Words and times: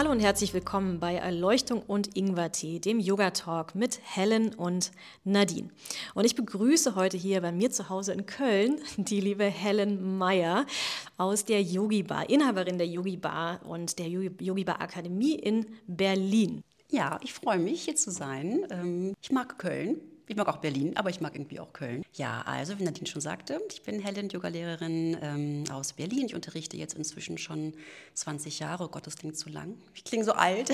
Hallo 0.00 0.12
und 0.12 0.20
herzlich 0.20 0.54
willkommen 0.54 0.98
bei 0.98 1.16
Erleuchtung 1.16 1.82
und 1.82 2.16
Ingwertee, 2.16 2.78
dem 2.78 3.00
Yoga 3.00 3.32
Talk 3.32 3.74
mit 3.74 4.00
Helen 4.02 4.54
und 4.54 4.92
Nadine. 5.24 5.68
Und 6.14 6.24
ich 6.24 6.34
begrüße 6.34 6.94
heute 6.94 7.18
hier 7.18 7.42
bei 7.42 7.52
mir 7.52 7.70
zu 7.70 7.90
Hause 7.90 8.14
in 8.14 8.24
Köln 8.24 8.80
die 8.96 9.20
liebe 9.20 9.44
Helen 9.44 10.16
Meyer 10.16 10.64
aus 11.18 11.44
der 11.44 11.60
Yogi 11.60 12.02
Bar, 12.02 12.30
Inhaberin 12.30 12.78
der 12.78 12.86
Yogi 12.86 13.18
Bar 13.18 13.60
und 13.66 13.98
der 13.98 14.08
Yogi 14.08 14.64
Bar 14.64 14.80
Akademie 14.80 15.34
in 15.34 15.66
Berlin. 15.86 16.62
Ja, 16.90 17.20
ich 17.22 17.34
freue 17.34 17.58
mich, 17.58 17.82
hier 17.82 17.96
zu 17.96 18.10
sein. 18.10 18.66
Ähm, 18.70 19.14
ich 19.20 19.30
mag 19.30 19.58
Köln. 19.58 20.00
Ich 20.30 20.36
mag 20.36 20.46
auch 20.46 20.58
Berlin, 20.58 20.96
aber 20.96 21.10
ich 21.10 21.20
mag 21.20 21.34
irgendwie 21.34 21.58
auch 21.58 21.72
Köln. 21.72 22.04
Ja, 22.14 22.42
also 22.42 22.78
wie 22.78 22.84
Nadine 22.84 23.08
schon 23.08 23.20
sagte, 23.20 23.60
ich 23.68 23.82
bin 23.82 23.98
Helen, 23.98 24.28
Yogalehrerin 24.28 25.16
ähm, 25.20 25.64
aus 25.72 25.94
Berlin. 25.94 26.26
Ich 26.26 26.36
unterrichte 26.36 26.76
jetzt 26.76 26.94
inzwischen 26.94 27.36
schon 27.36 27.74
20 28.14 28.60
Jahre. 28.60 28.84
Oh 28.84 28.88
Gott, 28.88 29.08
das 29.08 29.16
klingt 29.16 29.36
zu 29.36 29.48
lang. 29.48 29.74
Ich 29.92 30.04
klinge 30.04 30.22
so 30.22 30.30
alt. 30.30 30.70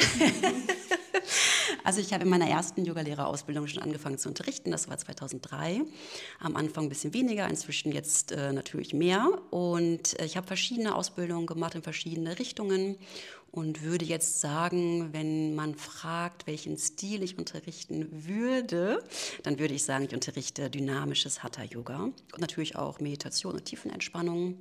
also 1.84 2.02
ich 2.02 2.12
habe 2.12 2.24
in 2.24 2.28
meiner 2.28 2.50
ersten 2.50 2.84
Yogalehrerausbildung 2.84 3.66
schon 3.66 3.82
angefangen 3.82 4.18
zu 4.18 4.28
unterrichten. 4.28 4.72
Das 4.72 4.90
war 4.90 4.98
2003. 4.98 5.80
Am 6.38 6.54
Anfang 6.54 6.84
ein 6.84 6.88
bisschen 6.90 7.14
weniger, 7.14 7.48
inzwischen 7.48 7.92
jetzt 7.92 8.32
äh, 8.32 8.52
natürlich 8.52 8.92
mehr. 8.92 9.26
Und 9.50 10.20
äh, 10.20 10.26
ich 10.26 10.36
habe 10.36 10.46
verschiedene 10.46 10.94
Ausbildungen 10.94 11.46
gemacht 11.46 11.74
in 11.74 11.82
verschiedene 11.82 12.38
Richtungen 12.38 12.98
und 13.56 13.82
würde 13.82 14.04
jetzt 14.04 14.42
sagen, 14.42 15.14
wenn 15.14 15.54
man 15.54 15.76
fragt, 15.76 16.46
welchen 16.46 16.76
Stil 16.76 17.22
ich 17.22 17.38
unterrichten 17.38 18.06
würde, 18.10 19.02
dann 19.44 19.58
würde 19.58 19.72
ich 19.72 19.82
sagen, 19.82 20.04
ich 20.04 20.12
unterrichte 20.12 20.68
dynamisches 20.68 21.42
Hatha-Yoga. 21.42 22.02
Und 22.02 22.38
natürlich 22.38 22.76
auch 22.76 23.00
Meditation 23.00 23.54
und 23.54 23.64
Tiefenentspannung. 23.64 24.58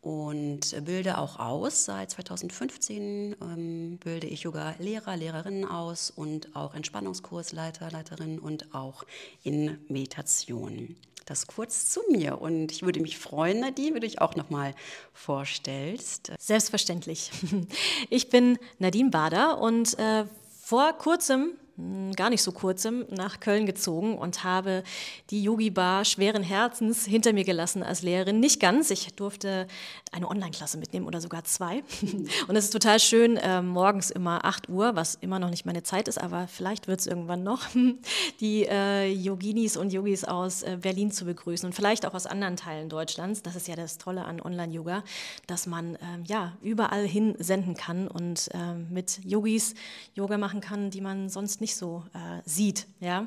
Und 0.00 0.84
bilde 0.84 1.18
auch 1.18 1.38
aus. 1.38 1.84
Seit 1.84 2.10
2015 2.10 3.36
ähm, 3.40 3.98
bilde 3.98 4.26
ich 4.26 4.42
Yoga-Lehrer, 4.42 5.16
Lehrerinnen 5.16 5.64
aus 5.64 6.10
und 6.10 6.56
auch 6.56 6.74
Entspannungskursleiter, 6.74 7.92
Leiterinnen 7.92 8.40
und 8.40 8.74
auch 8.74 9.04
in 9.44 9.78
Meditation 9.88 10.96
das 11.26 11.46
kurz 11.46 11.90
zu 11.90 12.00
mir. 12.08 12.40
Und 12.40 12.72
ich 12.72 12.82
würde 12.82 13.00
mich 13.00 13.18
freuen, 13.18 13.60
Nadine, 13.60 13.88
wenn 13.88 14.00
du 14.00 14.06
dich 14.06 14.20
auch 14.20 14.36
nochmal 14.36 14.74
vorstellst. 15.12 16.32
Selbstverständlich. 16.38 17.30
Ich 18.08 18.30
bin 18.30 18.58
Nadine 18.78 19.10
Bader 19.10 19.58
und 19.58 19.98
äh, 19.98 20.24
vor 20.62 20.92
kurzem 20.92 21.52
hm, 21.76 22.12
gar 22.12 22.30
nicht 22.30 22.42
so 22.42 22.52
kurzem 22.52 23.04
nach 23.10 23.40
Köln 23.40 23.66
gezogen 23.66 24.16
und 24.16 24.44
habe 24.44 24.82
die 25.30 25.42
Yogi 25.42 25.70
Bar 25.70 26.04
schweren 26.04 26.42
Herzens 26.42 27.04
hinter 27.04 27.32
mir 27.32 27.44
gelassen 27.44 27.82
als 27.82 28.02
Lehrerin. 28.02 28.40
Nicht 28.40 28.60
ganz, 28.60 28.90
ich 28.90 29.14
durfte 29.14 29.66
eine 30.16 30.28
Online-Klasse 30.28 30.78
mitnehmen 30.78 31.06
oder 31.06 31.20
sogar 31.20 31.44
zwei. 31.44 31.84
Und 32.48 32.56
es 32.56 32.64
ist 32.64 32.70
total 32.70 32.98
schön, 32.98 33.36
äh, 33.36 33.60
morgens 33.60 34.10
immer 34.10 34.44
8 34.44 34.68
Uhr, 34.68 34.96
was 34.96 35.14
immer 35.16 35.38
noch 35.38 35.50
nicht 35.50 35.66
meine 35.66 35.82
Zeit 35.82 36.08
ist, 36.08 36.18
aber 36.18 36.48
vielleicht 36.48 36.88
wird 36.88 37.00
es 37.00 37.06
irgendwann 37.06 37.42
noch, 37.42 37.62
die 38.40 38.66
äh, 38.66 39.12
Yoginis 39.12 39.76
und 39.76 39.92
Yogis 39.92 40.24
aus 40.24 40.62
äh, 40.62 40.78
Berlin 40.80 41.12
zu 41.12 41.26
begrüßen 41.26 41.66
und 41.66 41.74
vielleicht 41.74 42.06
auch 42.06 42.14
aus 42.14 42.26
anderen 42.26 42.56
Teilen 42.56 42.88
Deutschlands. 42.88 43.42
Das 43.42 43.56
ist 43.56 43.68
ja 43.68 43.76
das 43.76 43.98
Tolle 43.98 44.24
an 44.24 44.40
Online-Yoga, 44.40 45.04
dass 45.46 45.66
man 45.66 45.98
ähm, 46.00 46.24
ja 46.26 46.52
überall 46.62 47.06
hin 47.06 47.34
senden 47.38 47.74
kann 47.74 48.08
und 48.08 48.48
ähm, 48.54 48.86
mit 48.90 49.20
Yogis 49.24 49.74
Yoga 50.14 50.38
machen 50.38 50.60
kann, 50.60 50.90
die 50.90 51.02
man 51.02 51.28
sonst 51.28 51.60
nicht 51.60 51.76
so 51.76 52.04
äh, 52.14 52.40
sieht. 52.46 52.86
Ja? 53.00 53.26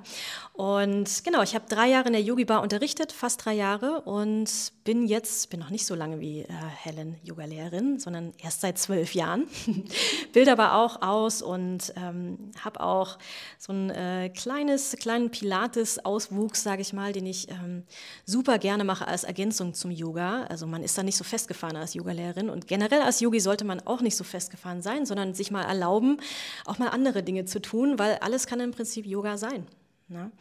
Und 0.54 1.24
genau, 1.24 1.44
ich 1.44 1.54
habe 1.54 1.66
drei 1.70 1.90
Jahre 1.90 2.08
in 2.08 2.14
der 2.14 2.24
Yogi 2.24 2.46
Bar 2.46 2.64
unterrichtet, 2.64 3.12
fast 3.12 3.46
drei 3.46 3.54
Jahre 3.54 4.02
und 4.02 4.50
bin 4.84 5.06
jetzt, 5.06 5.52
bin 5.52 5.60
noch 5.60 5.70
nicht 5.70 5.86
so 5.86 5.94
lange 5.94 6.20
wie 6.20 6.42
äh, 6.42 6.54
Helen 6.82 7.18
Yoga-Lehrerin, 7.24 8.00
sondern 8.00 8.34
erst 8.38 8.62
seit 8.62 8.78
zwölf 8.78 9.14
Jahren. 9.14 9.48
Bilde 10.34 10.52
aber 10.52 10.76
auch 10.76 11.02
aus 11.02 11.42
und 11.42 11.94
ähm, 11.98 12.52
habe 12.64 12.80
auch 12.80 13.18
so 13.58 13.74
ein 13.74 13.90
äh, 13.90 14.30
kleines, 14.30 14.96
kleinen 14.98 15.30
Pilates-Auswuchs, 15.30 16.64
sage 16.64 16.82
ich 16.82 16.94
mal, 16.94 17.12
den 17.12 17.26
ich 17.26 17.50
ähm, 17.50 17.84
super 18.26 18.60
gerne 18.60 18.86
mache 18.86 19.08
als 19.08 19.26
Ergänzung 19.26 19.74
zum 19.74 19.92
Yoga. 19.92 20.44
Also 20.44 20.68
man 20.68 20.82
ist 20.82 20.98
da 20.98 21.04
nicht 21.04 21.18
so 21.18 21.26
festgefahren 21.26 21.76
als 21.76 21.96
Yoga-Lehrerin 21.96 22.50
und 22.50 22.68
generell 22.68 23.02
als 23.02 23.20
Yogi 23.20 23.42
sollte 23.42 23.66
man 23.66 23.82
auch 23.82 24.02
nicht 24.02 24.16
so 24.16 24.24
festgefahren 24.24 24.82
sein, 24.82 25.06
sondern 25.06 25.34
sich 25.34 25.52
mal 25.52 25.64
erlauben, 25.64 26.22
auch 26.66 26.78
mal 26.78 26.90
andere 26.90 27.24
Dinge 27.24 27.44
zu 27.44 27.62
tun, 27.62 28.00
weil 28.00 28.16
alles 28.20 28.48
kann 28.48 28.62
im 28.62 28.72
Prinzip 28.72 29.06
Yoga 29.06 29.38
sein. 29.38 29.68
Ne? 30.08 30.32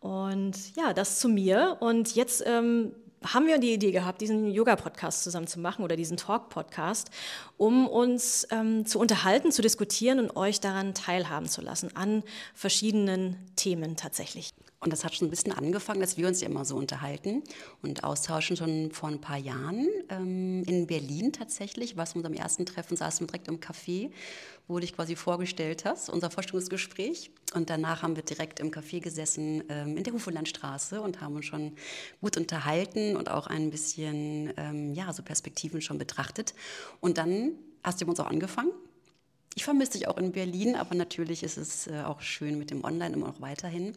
Und 0.00 0.76
ja, 0.76 0.92
das 0.92 1.18
zu 1.18 1.28
mir. 1.28 1.76
Und 1.80 2.14
jetzt 2.14 2.42
ähm, 2.46 2.92
haben 3.32 3.46
wir 3.46 3.58
die 3.58 3.72
Idee 3.72 3.92
gehabt, 3.92 4.20
diesen 4.20 4.50
Yoga-Podcast 4.50 5.22
zusammen 5.24 5.46
zu 5.46 5.60
machen 5.60 5.84
oder 5.84 5.96
diesen 5.96 6.16
Talk-Podcast, 6.16 7.10
um 7.56 7.88
uns 7.88 8.46
ähm, 8.50 8.86
zu 8.86 8.98
unterhalten, 8.98 9.52
zu 9.52 9.62
diskutieren 9.62 10.18
und 10.18 10.36
euch 10.36 10.60
daran 10.60 10.94
teilhaben 10.94 11.48
zu 11.48 11.60
lassen, 11.60 11.94
an 11.96 12.22
verschiedenen 12.54 13.36
Themen 13.56 13.96
tatsächlich. 13.96 14.52
Und 14.86 14.92
das 14.92 15.02
hat 15.02 15.16
schon 15.16 15.26
ein 15.26 15.30
bisschen 15.30 15.50
angefangen, 15.50 15.98
dass 15.98 16.16
wir 16.16 16.28
uns 16.28 16.40
ja 16.40 16.48
immer 16.48 16.64
so 16.64 16.76
unterhalten 16.76 17.42
und 17.82 18.04
austauschen 18.04 18.56
schon 18.56 18.92
vor 18.92 19.08
ein 19.08 19.20
paar 19.20 19.36
Jahren. 19.36 19.88
Ähm, 20.10 20.62
in 20.62 20.86
Berlin 20.86 21.32
tatsächlich, 21.32 21.96
was 21.96 22.14
unserem 22.14 22.34
ersten 22.34 22.66
Treffen 22.66 22.96
saßen 22.96 23.22
wir 23.22 23.26
direkt 23.26 23.48
im 23.48 23.58
Café, 23.58 24.12
wo 24.68 24.74
du 24.74 24.82
dich 24.82 24.94
quasi 24.94 25.16
vorgestellt 25.16 25.84
hast, 25.84 26.08
unser 26.08 26.30
Vorstellungsgespräch. 26.30 27.32
Und 27.52 27.68
danach 27.68 28.04
haben 28.04 28.14
wir 28.14 28.22
direkt 28.22 28.60
im 28.60 28.70
Café 28.70 29.00
gesessen 29.00 29.64
ähm, 29.70 29.96
in 29.96 30.04
der 30.04 30.12
Hufelandstraße 30.12 31.00
und 31.00 31.20
haben 31.20 31.34
uns 31.34 31.46
schon 31.46 31.72
gut 32.20 32.36
unterhalten 32.36 33.16
und 33.16 33.28
auch 33.28 33.48
ein 33.48 33.70
bisschen, 33.70 34.52
ähm, 34.56 34.94
ja, 34.94 35.12
so 35.12 35.24
Perspektiven 35.24 35.80
schon 35.80 35.98
betrachtet. 35.98 36.54
Und 37.00 37.18
dann 37.18 37.54
hast 37.82 38.00
du 38.00 38.06
uns 38.06 38.20
auch 38.20 38.28
angefangen 38.28 38.70
ich 39.56 39.64
vermisse 39.64 39.92
dich 39.92 40.06
auch 40.06 40.18
in 40.18 40.32
Berlin, 40.32 40.76
aber 40.76 40.94
natürlich 40.94 41.42
ist 41.42 41.56
es 41.56 41.86
äh, 41.86 42.02
auch 42.02 42.20
schön 42.20 42.58
mit 42.58 42.70
dem 42.70 42.84
Online 42.84 43.14
immer 43.14 43.28
noch 43.28 43.40
weiterhin. 43.40 43.96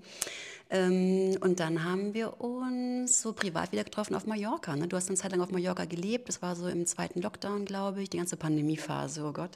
Ähm, 0.71 1.37
und 1.41 1.59
dann 1.59 1.83
haben 1.83 2.13
wir 2.13 2.39
uns 2.41 3.21
so 3.21 3.33
privat 3.33 3.71
wieder 3.71 3.83
getroffen 3.83 4.15
auf 4.15 4.27
Mallorca. 4.27 4.75
Ne? 4.75 4.87
Du 4.87 4.95
hast 4.95 5.07
eine 5.07 5.17
Zeit 5.17 5.31
lang 5.31 5.41
auf 5.41 5.51
Mallorca 5.51 5.85
gelebt. 5.85 6.29
Das 6.29 6.41
war 6.41 6.55
so 6.55 6.67
im 6.67 6.85
zweiten 6.85 7.21
Lockdown, 7.21 7.65
glaube 7.65 8.03
ich, 8.03 8.09
die 8.09 8.17
ganze 8.17 8.37
Pandemiephase, 8.37 9.23
oh 9.23 9.33
Gott. 9.33 9.51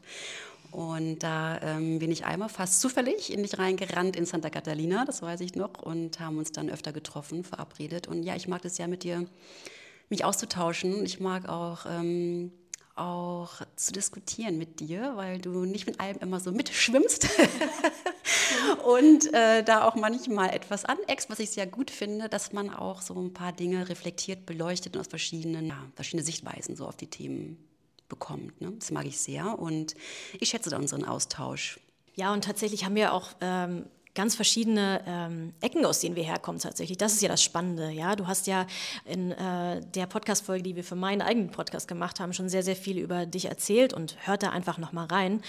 Und 0.72 1.19
da 1.19 1.62
ähm, 1.62 2.00
bin 2.00 2.12
ich 2.12 2.25
einmal 2.25 2.50
fast 2.50 2.81
zufällig 2.81 3.31
in 3.31 3.44
dich 3.44 3.59
reingerannt 3.59 4.16
in 4.16 4.25
Santa 4.25 4.50
Catalina, 4.50 5.06
das 5.06 5.22
weiß 5.22 5.41
ich 5.41 5.53
noch, 5.53 5.84
und 5.84 6.19
haben 6.19 6.40
uns 6.40 6.52
dann 6.52 6.72
öfter 6.72 6.91
getroffen, 6.91 7.44
verabredet. 7.44 8.07
Und 8.07 8.23
ja, 8.23 8.35
ich 8.35 8.47
mag 8.47 8.63
das 8.63 8.79
ja 8.79 8.88
mit 8.88 9.03
dir, 9.03 9.28
mich 10.09 10.25
auszutauschen. 10.25 11.06
Ich 11.06 11.19
mag 11.19 11.47
auch 11.47 11.85
ähm, 11.88 12.52
auch 12.96 13.62
zu 13.75 13.91
diskutieren 13.91 14.57
mit 14.57 14.79
dir, 14.79 15.13
weil 15.16 15.40
du 15.40 15.66
nicht 15.66 15.85
mit 15.85 16.00
allem 16.00 16.18
immer 16.18 16.40
so 16.40 16.52
mitschwimmst 16.52 17.28
und 18.85 19.34
äh, 19.34 19.64
da 19.64 19.87
auch 19.87 19.96
manchmal 19.96 20.49
etwas 20.52 20.85
aneckst, 20.85 21.29
was 21.29 21.40
ich 21.40 21.52
sehr 21.52 21.67
gut 21.67 21.91
finde, 21.91 22.29
dass 22.29 22.53
man 22.53 22.70
auch 22.70 23.02
so 23.02 23.16
ein 23.16 23.34
paar 23.34 23.52
Dinge 23.52 23.90
reflektiert, 23.90 24.46
beleuchtet 24.46 24.96
und 24.96 25.02
aus 25.02 25.08
verschiedenen, 25.08 25.67
ja, 25.67 25.78
verschiedene 25.96 26.23
Sichtweisen 26.23 26.75
so 26.75 26.87
auf 26.87 26.96
die 26.96 27.08
Themen 27.08 27.58
bekommt. 28.09 28.61
Ne? 28.61 28.72
Das 28.79 28.91
mag 28.91 29.05
ich 29.05 29.20
sehr 29.20 29.58
und 29.58 29.96
ich 30.40 30.49
schätze 30.49 30.70
da 30.70 30.78
unseren 30.78 31.05
Austausch. 31.05 31.79
Ja, 32.16 32.31
und 32.31 32.43
tatsächlich 32.43 32.85
haben 32.85 32.96
wir 32.96 33.14
auch 33.14 33.29
ähm, 33.41 33.85
ganz 34.15 34.35
verschiedene 34.35 35.01
ähm, 35.07 35.53
Ecken, 35.61 35.85
aus 35.85 35.99
denen 35.99 36.15
wir 36.15 36.23
herkommen 36.23 36.59
tatsächlich. 36.59 36.97
Das 36.97 37.13
ist 37.13 37.21
ja 37.21 37.29
das 37.29 37.43
Spannende. 37.43 37.89
Ja, 37.89 38.15
du 38.15 38.27
hast 38.27 38.47
ja 38.47 38.67
in 39.05 39.31
äh, 39.31 39.81
der 39.81 40.05
Podcast-Folge, 40.05 40.63
die 40.63 40.75
wir 40.75 40.83
für 40.83 40.95
meinen 40.95 41.21
eigenen 41.21 41.49
Podcast 41.49 41.87
gemacht 41.87 42.19
haben, 42.19 42.33
schon 42.33 42.49
sehr, 42.49 42.63
sehr 42.63 42.75
viel 42.75 42.99
über 42.99 43.25
dich 43.25 43.45
erzählt 43.45 43.93
und 43.93 44.15
hört 44.27 44.43
da 44.43 44.49
einfach 44.49 44.77
noch 44.77 44.91
mal 44.91 45.05
rein. 45.05 45.41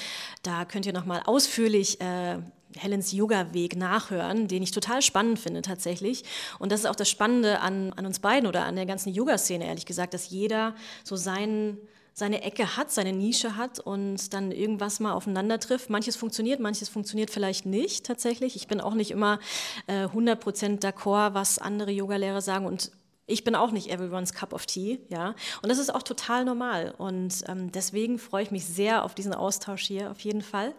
Da 0.42 0.64
könnt 0.64 0.86
ihr 0.86 0.92
noch 0.92 1.04
mal 1.04 1.22
ausführlich 1.26 2.00
äh, 2.00 2.38
Helens 2.76 3.12
Yoga-Weg 3.12 3.76
nachhören, 3.76 4.48
den 4.48 4.62
ich 4.62 4.70
total 4.70 5.02
spannend 5.02 5.38
finde 5.38 5.62
tatsächlich. 5.62 6.24
Und 6.58 6.72
das 6.72 6.80
ist 6.80 6.86
auch 6.86 6.96
das 6.96 7.08
Spannende 7.08 7.60
an, 7.60 7.92
an 7.92 8.06
uns 8.06 8.18
beiden 8.18 8.48
oder 8.48 8.64
an 8.64 8.76
der 8.76 8.86
ganzen 8.86 9.12
Yoga-Szene, 9.12 9.66
ehrlich 9.66 9.86
gesagt, 9.86 10.14
dass 10.14 10.30
jeder 10.30 10.74
so 11.04 11.16
seinen 11.16 11.78
seine 12.14 12.42
Ecke 12.42 12.76
hat, 12.76 12.92
seine 12.92 13.12
Nische 13.12 13.56
hat 13.56 13.80
und 13.80 14.32
dann 14.32 14.52
irgendwas 14.52 15.00
mal 15.00 15.12
aufeinander 15.12 15.58
trifft. 15.58 15.90
Manches 15.90 16.14
funktioniert, 16.16 16.60
manches 16.60 16.88
funktioniert 16.88 17.30
vielleicht 17.30 17.66
nicht 17.66 18.06
tatsächlich. 18.06 18.54
Ich 18.54 18.68
bin 18.68 18.80
auch 18.80 18.94
nicht 18.94 19.10
immer 19.10 19.40
äh, 19.88 20.04
100% 20.06 20.80
d'accord, 20.80 21.34
was 21.34 21.58
andere 21.58 21.90
Yogalehrer 21.90 22.40
sagen 22.40 22.66
und 22.66 22.92
ich 23.26 23.42
bin 23.42 23.54
auch 23.54 23.70
nicht 23.70 23.90
everyone's 23.90 24.34
cup 24.34 24.52
of 24.52 24.66
tea, 24.66 25.00
ja. 25.08 25.34
Und 25.62 25.70
das 25.70 25.78
ist 25.78 25.94
auch 25.94 26.02
total 26.02 26.44
normal. 26.44 26.94
Und 26.98 27.42
ähm, 27.48 27.72
deswegen 27.72 28.18
freue 28.18 28.42
ich 28.42 28.50
mich 28.50 28.66
sehr 28.66 29.02
auf 29.02 29.14
diesen 29.14 29.32
Austausch 29.34 29.82
hier, 29.82 30.10
auf 30.10 30.20
jeden 30.20 30.42
Fall. 30.42 30.74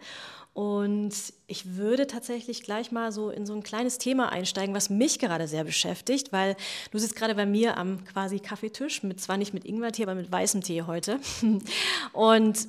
Und 0.56 1.12
ich 1.48 1.76
würde 1.76 2.06
tatsächlich 2.06 2.62
gleich 2.62 2.90
mal 2.90 3.12
so 3.12 3.28
in 3.28 3.44
so 3.44 3.52
ein 3.52 3.62
kleines 3.62 3.98
Thema 3.98 4.32
einsteigen, 4.32 4.74
was 4.74 4.88
mich 4.88 5.18
gerade 5.18 5.46
sehr 5.48 5.64
beschäftigt, 5.64 6.32
weil 6.32 6.56
du 6.92 6.98
sitzt 6.98 7.14
gerade 7.14 7.34
bei 7.34 7.44
mir 7.44 7.76
am 7.76 8.02
quasi 8.06 8.38
Kaffeetisch, 8.38 9.02
mit 9.02 9.20
zwar 9.20 9.36
nicht 9.36 9.52
mit 9.52 9.66
Ingwertee, 9.66 10.04
aber 10.04 10.14
mit 10.14 10.32
weißem 10.32 10.62
Tee 10.62 10.80
heute. 10.80 11.20
Und 12.14 12.68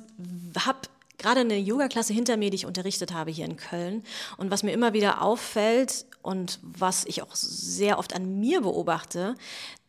habe 0.66 0.80
gerade 1.16 1.40
eine 1.40 1.56
Yoga-Klasse 1.56 2.12
hinter 2.12 2.36
mir, 2.36 2.50
die 2.50 2.56
ich 2.56 2.66
unterrichtet 2.66 3.14
habe 3.14 3.30
hier 3.30 3.46
in 3.46 3.56
Köln. 3.56 4.04
Und 4.36 4.50
was 4.50 4.62
mir 4.62 4.72
immer 4.72 4.92
wieder 4.92 5.22
auffällt 5.22 6.04
und 6.20 6.60
was 6.60 7.06
ich 7.06 7.22
auch 7.22 7.34
sehr 7.34 7.98
oft 7.98 8.14
an 8.14 8.38
mir 8.38 8.60
beobachte, 8.60 9.34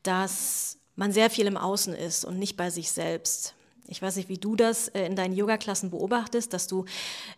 dass 0.03 0.77
man 0.95 1.11
sehr 1.11 1.29
viel 1.29 1.47
im 1.47 1.57
Außen 1.57 1.93
ist 1.93 2.23
und 2.23 2.39
nicht 2.39 2.55
bei 2.55 2.69
sich 2.69 2.93
selbst. 2.93 3.55
Ich 3.91 4.03
weiß 4.03 4.17
nicht, 4.17 4.29
wie 4.29 4.37
du 4.37 4.55
das 4.55 4.87
äh, 4.89 5.05
in 5.05 5.15
deinen 5.15 5.33
Yoga-Klassen 5.33 5.89
beobachtest, 5.89 6.53
dass 6.53 6.67
du, 6.67 6.85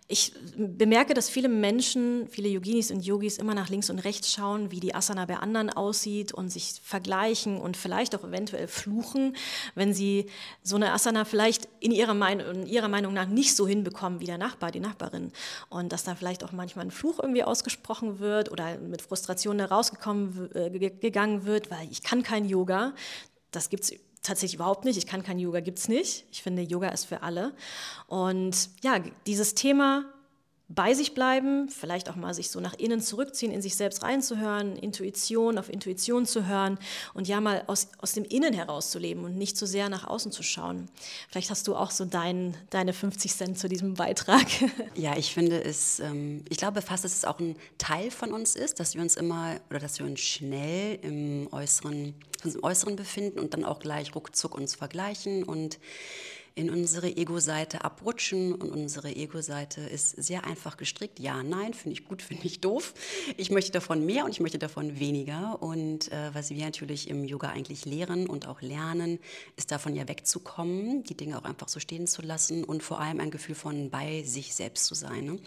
ich 0.09 0.33
bemerke, 0.57 1.13
dass 1.13 1.29
viele 1.29 1.47
Menschen, 1.47 2.27
viele 2.27 2.49
Yoginis 2.49 2.91
und 2.91 3.05
Yogis 3.05 3.37
immer 3.37 3.55
nach 3.55 3.69
links 3.69 3.89
und 3.89 3.99
rechts 3.99 4.33
schauen, 4.33 4.69
wie 4.69 4.81
die 4.81 4.93
Asana 4.93 5.25
bei 5.25 5.37
anderen 5.37 5.69
aussieht 5.69 6.33
und 6.33 6.49
sich 6.49 6.81
vergleichen 6.83 7.57
und 7.57 7.77
vielleicht 7.77 8.15
auch 8.15 8.25
eventuell 8.25 8.67
fluchen, 8.67 9.37
wenn 9.75 9.93
sie 9.93 10.25
so 10.61 10.75
eine 10.75 10.91
Asana 10.91 11.23
vielleicht 11.23 11.69
in 11.79 11.91
ihrer, 11.91 12.13
Meinung, 12.13 12.63
in 12.63 12.67
ihrer 12.67 12.89
Meinung 12.89 13.13
nach 13.13 13.27
nicht 13.27 13.55
so 13.55 13.65
hinbekommen 13.65 14.19
wie 14.19 14.25
der 14.25 14.37
Nachbar, 14.37 14.71
die 14.71 14.81
Nachbarin. 14.81 15.31
Und 15.69 15.93
dass 15.93 16.03
da 16.03 16.15
vielleicht 16.15 16.43
auch 16.43 16.51
manchmal 16.51 16.85
ein 16.85 16.91
Fluch 16.91 17.19
irgendwie 17.19 17.43
ausgesprochen 17.43 18.19
wird 18.19 18.51
oder 18.51 18.77
mit 18.77 19.01
Frustration 19.01 19.59
herausgekommen 19.59 20.49
äh, 20.53 20.69
gegangen 20.89 21.45
wird, 21.45 21.71
weil 21.71 21.89
ich 21.89 22.03
kann 22.03 22.23
kein 22.23 22.43
Yoga. 22.43 22.93
Das 23.51 23.69
gibt 23.69 23.83
es 23.85 23.93
tatsächlich 24.21 24.55
überhaupt 24.55 24.85
nicht. 24.85 24.97
Ich 24.97 25.07
kann 25.07 25.23
kein 25.23 25.39
Yoga, 25.39 25.59
gibt 25.59 25.79
es 25.79 25.87
nicht. 25.87 26.25
Ich 26.31 26.43
finde, 26.43 26.61
Yoga 26.61 26.89
ist 26.89 27.05
für 27.05 27.23
alle. 27.23 27.53
Und 28.07 28.69
ja, 28.83 28.99
dieses 29.25 29.55
Thema 29.55 30.05
bei 30.73 30.93
sich 30.93 31.13
bleiben, 31.13 31.69
vielleicht 31.69 32.09
auch 32.09 32.15
mal 32.15 32.33
sich 32.33 32.49
so 32.49 32.59
nach 32.59 32.73
innen 32.75 33.01
zurückziehen, 33.01 33.51
in 33.51 33.61
sich 33.61 33.75
selbst 33.75 34.03
reinzuhören, 34.03 34.75
Intuition 34.77 35.57
auf 35.57 35.69
Intuition 35.69 36.25
zu 36.25 36.47
hören 36.47 36.77
und 37.13 37.27
ja 37.27 37.41
mal 37.41 37.63
aus, 37.67 37.89
aus 37.97 38.13
dem 38.13 38.23
Innen 38.23 38.53
herauszuleben 38.53 39.23
und 39.25 39.37
nicht 39.37 39.57
zu 39.57 39.67
sehr 39.67 39.89
nach 39.89 40.07
außen 40.07 40.31
zu 40.31 40.43
schauen. 40.43 40.89
Vielleicht 41.29 41.49
hast 41.49 41.67
du 41.67 41.75
auch 41.75 41.91
so 41.91 42.05
dein, 42.05 42.55
deine 42.69 42.93
50 42.93 43.33
Cent 43.33 43.59
zu 43.59 43.67
diesem 43.67 43.95
Beitrag. 43.95 44.45
Ja, 44.95 45.17
ich 45.17 45.33
finde 45.33 45.63
es, 45.63 45.99
ähm, 45.99 46.43
ich 46.49 46.57
glaube 46.57 46.81
fast, 46.81 47.03
dass 47.03 47.15
es 47.15 47.25
auch 47.25 47.39
ein 47.39 47.55
Teil 47.77 48.11
von 48.11 48.33
uns 48.33 48.55
ist, 48.55 48.79
dass 48.79 48.93
wir 48.93 49.01
uns 49.01 49.15
immer 49.15 49.55
oder 49.69 49.79
dass 49.79 49.99
wir 49.99 50.05
uns 50.05 50.19
schnell 50.19 50.99
im 51.01 51.47
Äußeren, 51.51 52.13
im 52.43 52.63
Äußeren 52.63 52.95
befinden 52.95 53.39
und 53.39 53.53
dann 53.53 53.63
auch 53.63 53.79
gleich 53.79 54.13
ruckzuck 54.15 54.55
uns 54.55 54.75
vergleichen 54.75 55.43
und 55.43 55.79
in 56.55 56.69
unsere 56.69 57.15
Ego-Seite 57.15 57.83
abrutschen 57.83 58.53
und 58.53 58.69
unsere 58.71 59.15
Ego-Seite 59.15 59.81
ist 59.81 60.21
sehr 60.21 60.43
einfach 60.43 60.77
gestrickt. 60.77 61.19
Ja, 61.19 61.43
nein, 61.43 61.73
finde 61.73 61.93
ich 61.93 62.05
gut, 62.05 62.21
finde 62.21 62.45
ich 62.45 62.61
doof. 62.61 62.93
Ich 63.37 63.51
möchte 63.51 63.71
davon 63.71 64.05
mehr 64.05 64.25
und 64.25 64.31
ich 64.31 64.39
möchte 64.39 64.59
davon 64.59 64.99
weniger. 64.99 65.61
Und 65.61 66.11
äh, 66.11 66.33
was 66.33 66.49
wir 66.49 66.63
natürlich 66.63 67.09
im 67.09 67.23
Yoga 67.23 67.49
eigentlich 67.49 67.85
lehren 67.85 68.27
und 68.27 68.47
auch 68.47 68.61
lernen, 68.61 69.19
ist 69.55 69.71
davon 69.71 69.95
ja 69.95 70.07
wegzukommen, 70.07 71.03
die 71.03 71.15
Dinge 71.15 71.37
auch 71.37 71.45
einfach 71.45 71.67
so 71.67 71.79
stehen 71.79 72.07
zu 72.07 72.21
lassen 72.21 72.63
und 72.63 72.83
vor 72.83 72.99
allem 72.99 73.19
ein 73.19 73.31
Gefühl 73.31 73.55
von 73.55 73.89
bei 73.89 74.23
sich 74.23 74.53
selbst 74.53 74.85
zu 74.85 74.95
sein. 74.95 75.25
Ne? 75.25 75.39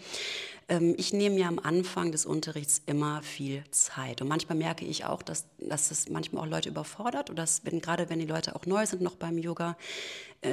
Ähm, 0.67 0.95
ich 0.97 1.13
nehme 1.13 1.35
mir 1.35 1.47
am 1.47 1.59
Anfang 1.59 2.11
des 2.11 2.25
Unterrichts 2.25 2.81
immer 2.85 3.21
viel 3.21 3.63
Zeit. 3.71 4.21
Und 4.21 4.27
manchmal 4.27 4.57
merke 4.57 4.85
ich 4.85 5.05
auch, 5.05 5.21
dass, 5.21 5.45
dass 5.59 5.91
es 5.91 6.09
manchmal 6.09 6.43
auch 6.43 6.49
Leute 6.49 6.69
überfordert 6.69 7.29
oder 7.29 7.43
dass, 7.43 7.63
wenn, 7.65 7.81
gerade 7.81 8.09
wenn 8.09 8.19
die 8.19 8.25
Leute 8.25 8.55
auch 8.55 8.65
neu 8.65 8.85
sind 8.85 9.01
noch 9.01 9.15
beim 9.15 9.37
Yoga, 9.37 9.77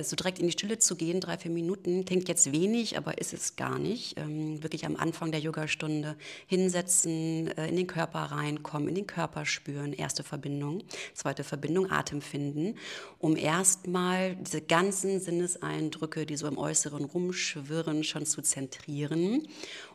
so 0.02 0.16
direkt 0.16 0.38
in 0.38 0.46
die 0.46 0.52
Stille 0.52 0.78
zu 0.78 0.96
gehen, 0.96 1.20
drei, 1.20 1.36
vier 1.38 1.50
Minuten, 1.50 2.04
klingt 2.04 2.28
jetzt 2.28 2.52
wenig, 2.52 2.96
aber 2.96 3.18
ist 3.18 3.32
es 3.32 3.56
gar 3.56 3.78
nicht. 3.78 4.18
Ähm, 4.18 4.62
wirklich 4.62 4.86
am 4.86 4.96
Anfang 4.96 5.30
der 5.32 5.40
Yogastunde 5.40 6.16
hinsetzen, 6.46 7.48
äh, 7.56 7.68
in 7.68 7.76
den 7.76 7.86
Körper 7.86 8.20
reinkommen, 8.20 8.88
in 8.88 8.94
den 8.94 9.06
Körper 9.06 9.44
spüren, 9.44 9.92
erste 9.92 10.22
Verbindung, 10.22 10.82
zweite 11.14 11.44
Verbindung, 11.44 11.90
Atem 11.90 12.22
finden, 12.22 12.76
um 13.18 13.36
erstmal 13.36 14.36
diese 14.36 14.62
ganzen 14.62 15.20
Sinneseindrücke, 15.20 16.26
die 16.26 16.36
so 16.36 16.46
im 16.46 16.58
Äußeren 16.58 17.04
rumschwirren, 17.04 18.04
schon 18.04 18.26
zu 18.26 18.42
zentrieren 18.42 19.46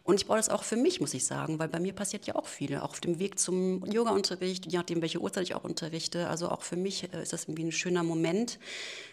und 0.07 0.15
ich 0.21 0.25
brauche 0.25 0.37
das 0.37 0.47
auch 0.47 0.63
für 0.63 0.77
mich, 0.77 1.01
muss 1.01 1.13
ich 1.13 1.25
sagen, 1.25 1.59
weil 1.59 1.67
bei 1.67 1.81
mir 1.81 1.91
passiert 1.91 2.25
ja 2.27 2.35
auch 2.35 2.45
viel. 2.45 2.77
Auch 2.77 2.91
auf 2.91 3.01
dem 3.01 3.19
Weg 3.19 3.37
zum 3.37 3.85
Yoga-Unterricht, 3.85 4.65
je 4.65 4.77
nachdem, 4.77 5.01
welche 5.01 5.19
Uhrzeit 5.19 5.43
ich 5.43 5.53
auch 5.53 5.65
unterrichte. 5.65 6.29
Also 6.29 6.47
auch 6.47 6.61
für 6.61 6.77
mich 6.77 7.13
äh, 7.13 7.21
ist 7.21 7.33
das 7.33 7.43
irgendwie 7.43 7.65
ein 7.65 7.73
schöner 7.73 8.03
Moment, 8.03 8.57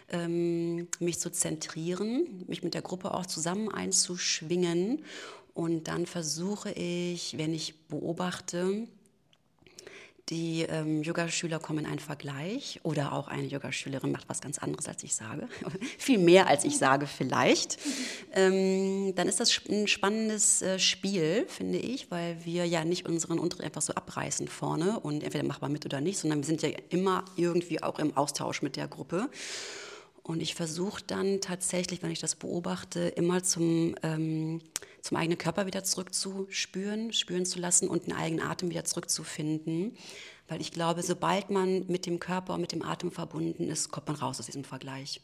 ähm, 0.09 0.87
mich 0.99 1.19
zu 1.19 1.29
zentrieren, 1.33 2.45
mich 2.47 2.63
mit 2.63 2.73
der 2.73 2.81
Gruppe 2.81 3.13
auch 3.13 3.25
zusammen 3.25 3.69
einzuschwingen. 3.69 5.03
Und 5.53 5.89
dann 5.89 6.05
versuche 6.05 6.71
ich, 6.71 7.37
wenn 7.37 7.53
ich 7.53 7.77
beobachte, 7.89 8.87
die 10.29 10.63
ähm, 10.63 11.03
Yogaschüler 11.03 11.59
kommen 11.59 11.79
in 11.79 11.85
einen 11.85 11.99
Vergleich 11.99 12.79
oder 12.81 13.13
auch 13.13 13.27
eine 13.27 13.45
Yogaschülerin 13.45 14.11
macht 14.11 14.27
was 14.27 14.41
ganz 14.41 14.57
anderes, 14.57 14.87
als 14.87 15.03
ich 15.03 15.13
sage. 15.13 15.47
Viel 15.99 16.17
mehr, 16.17 16.47
als 16.47 16.65
ich 16.65 16.77
sage, 16.77 17.05
vielleicht. 17.05 17.77
Ähm, 18.33 19.13
dann 19.15 19.27
ist 19.27 19.39
das 19.39 19.61
ein 19.69 19.87
spannendes 19.87 20.63
äh, 20.63 20.79
Spiel, 20.79 21.45
finde 21.47 21.77
ich, 21.77 22.09
weil 22.09 22.43
wir 22.43 22.65
ja 22.65 22.83
nicht 22.85 23.05
unseren 23.07 23.37
Unterricht 23.37 23.65
einfach 23.65 23.83
so 23.83 23.93
abreißen 23.93 24.47
vorne 24.47 24.99
und 24.99 25.23
entweder 25.23 25.43
machen 25.43 25.61
wir 25.61 25.69
mit 25.69 25.85
oder 25.85 26.01
nicht, 26.01 26.17
sondern 26.17 26.39
wir 26.39 26.45
sind 26.45 26.63
ja 26.63 26.69
immer 26.89 27.23
irgendwie 27.35 27.83
auch 27.83 27.99
im 27.99 28.17
Austausch 28.17 28.63
mit 28.63 28.77
der 28.77 28.87
Gruppe. 28.87 29.29
Und 30.27 30.41
ich 30.41 30.55
versuche 30.55 31.03
dann 31.05 31.39
tatsächlich, 31.39 32.01
wenn 32.01 32.09
ich 32.09 32.19
das 32.19 32.33
beobachte, 32.33 33.09
immer 33.09 33.43
zum, 33.43 33.93
ähm, 34.01 34.59
zum 35.01 35.17
eigenen 35.17 35.37
Körper 35.37 35.67
wieder 35.67 35.83
zurückzuspüren, 35.83 37.13
spüren 37.13 37.45
zu 37.45 37.59
lassen 37.59 37.87
und 37.87 38.05
einen 38.05 38.17
eigenen 38.17 38.47
Atem 38.47 38.71
wieder 38.71 38.85
zurückzufinden. 38.85 39.95
Weil 40.47 40.61
ich 40.61 40.71
glaube, 40.71 41.03
sobald 41.03 41.51
man 41.51 41.85
mit 41.85 42.07
dem 42.07 42.19
Körper 42.19 42.55
und 42.55 42.61
mit 42.61 42.71
dem 42.71 42.81
Atem 42.81 43.11
verbunden 43.11 43.69
ist, 43.69 43.91
kommt 43.91 44.07
man 44.07 44.15
raus 44.15 44.39
aus 44.39 44.47
diesem 44.47 44.63
Vergleich. 44.63 45.21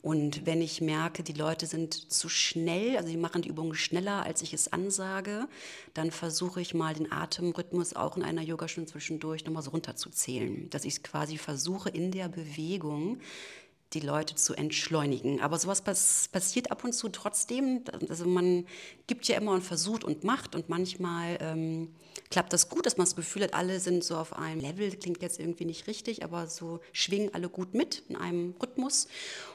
Und 0.00 0.46
wenn 0.46 0.62
ich 0.62 0.80
merke, 0.80 1.24
die 1.24 1.32
Leute 1.32 1.66
sind 1.66 2.12
zu 2.12 2.28
schnell, 2.28 2.98
also 2.98 3.08
die 3.08 3.16
machen 3.16 3.42
die 3.42 3.48
Übungen 3.48 3.74
schneller, 3.74 4.22
als 4.22 4.42
ich 4.42 4.54
es 4.54 4.72
ansage, 4.72 5.48
dann 5.92 6.12
versuche 6.12 6.60
ich 6.60 6.72
mal 6.72 6.94
den 6.94 7.10
Atemrhythmus 7.10 7.96
auch 7.96 8.16
in 8.16 8.22
einer 8.22 8.42
Yogastunde 8.42 8.88
zwischendurch 8.88 9.44
nochmal 9.44 9.64
so 9.64 9.70
runterzuzählen. 9.70 10.70
Dass 10.70 10.84
ich 10.84 11.02
quasi 11.02 11.36
versuche, 11.36 11.90
in 11.90 12.12
der 12.12 12.28
Bewegung 12.28 13.18
die 13.92 14.00
Leute 14.00 14.36
zu 14.36 14.54
entschleunigen. 14.54 15.40
Aber 15.40 15.58
sowas 15.58 15.82
pass 15.82 16.28
passiert 16.30 16.70
ab 16.70 16.84
und 16.84 16.92
zu 16.92 17.08
trotzdem. 17.08 17.82
Also 18.08 18.24
man 18.24 18.66
gibt 19.06 19.26
ja 19.26 19.36
immer 19.36 19.52
und 19.52 19.62
versucht 19.62 20.04
und 20.04 20.22
macht 20.22 20.54
und 20.54 20.68
manchmal 20.68 21.38
ähm, 21.40 21.88
klappt 22.30 22.52
das 22.52 22.68
gut, 22.68 22.86
dass 22.86 22.96
man 22.96 23.06
das 23.06 23.16
Gefühl 23.16 23.42
hat, 23.42 23.54
alle 23.54 23.80
sind 23.80 24.04
so 24.04 24.16
auf 24.16 24.36
einem 24.36 24.60
Level, 24.60 24.90
klingt 24.92 25.22
jetzt 25.22 25.40
irgendwie 25.40 25.64
nicht 25.64 25.88
richtig, 25.88 26.22
aber 26.22 26.46
so 26.46 26.80
schwingen 26.92 27.34
alle 27.34 27.48
gut 27.48 27.74
mit 27.74 28.04
in 28.08 28.16
einem 28.16 28.54
Rhythmus. 28.62 29.08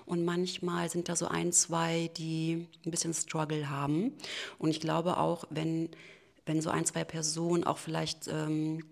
Und 0.06 0.26
manchmal 0.26 0.90
sind 0.90 1.08
da 1.08 1.16
so 1.16 1.28
ein, 1.28 1.54
zwei, 1.54 2.12
die 2.18 2.68
ein 2.86 2.92
bisschen 2.92 3.14
Struggle 3.14 3.70
haben. 3.70 4.14
Und 4.60 4.70
ich 4.70 4.82
glaube 4.82 5.18
auch, 5.18 5.46
wenn, 5.50 5.90
wenn 6.46 6.62
so 6.62 6.70
ein, 6.70 6.86
zwei 6.86 7.06
Personen 7.06 7.64
auch 7.64 7.78
vielleicht 7.78 8.28
ähm, 8.28 8.84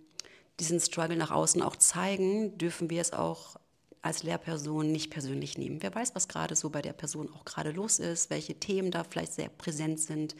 diesen 0.59 0.79
Struggle 0.79 1.17
nach 1.17 1.31
außen 1.31 1.61
auch 1.61 1.75
zeigen, 1.75 2.57
dürfen 2.57 2.89
wir 2.89 3.01
es 3.01 3.11
auch 3.11 3.57
als 4.03 4.21
Lehrperson 4.21 4.91
nicht 4.91 5.09
persönlich 5.09 5.57
nehmen. 5.57 5.81
Wer 5.81 5.95
weiß, 5.95 6.13
was 6.13 6.27
gerade 6.27 6.55
so 6.55 6.69
bei 6.69 6.81
der 6.81 6.93
Person 6.93 7.29
auch 7.33 7.45
gerade 7.45 7.71
los 7.71 7.99
ist, 7.99 8.29
welche 8.29 8.53
Themen 8.53 8.91
da 8.91 9.03
vielleicht 9.03 9.33
sehr 9.33 9.49
präsent 9.49 9.99
sind, 9.99 10.35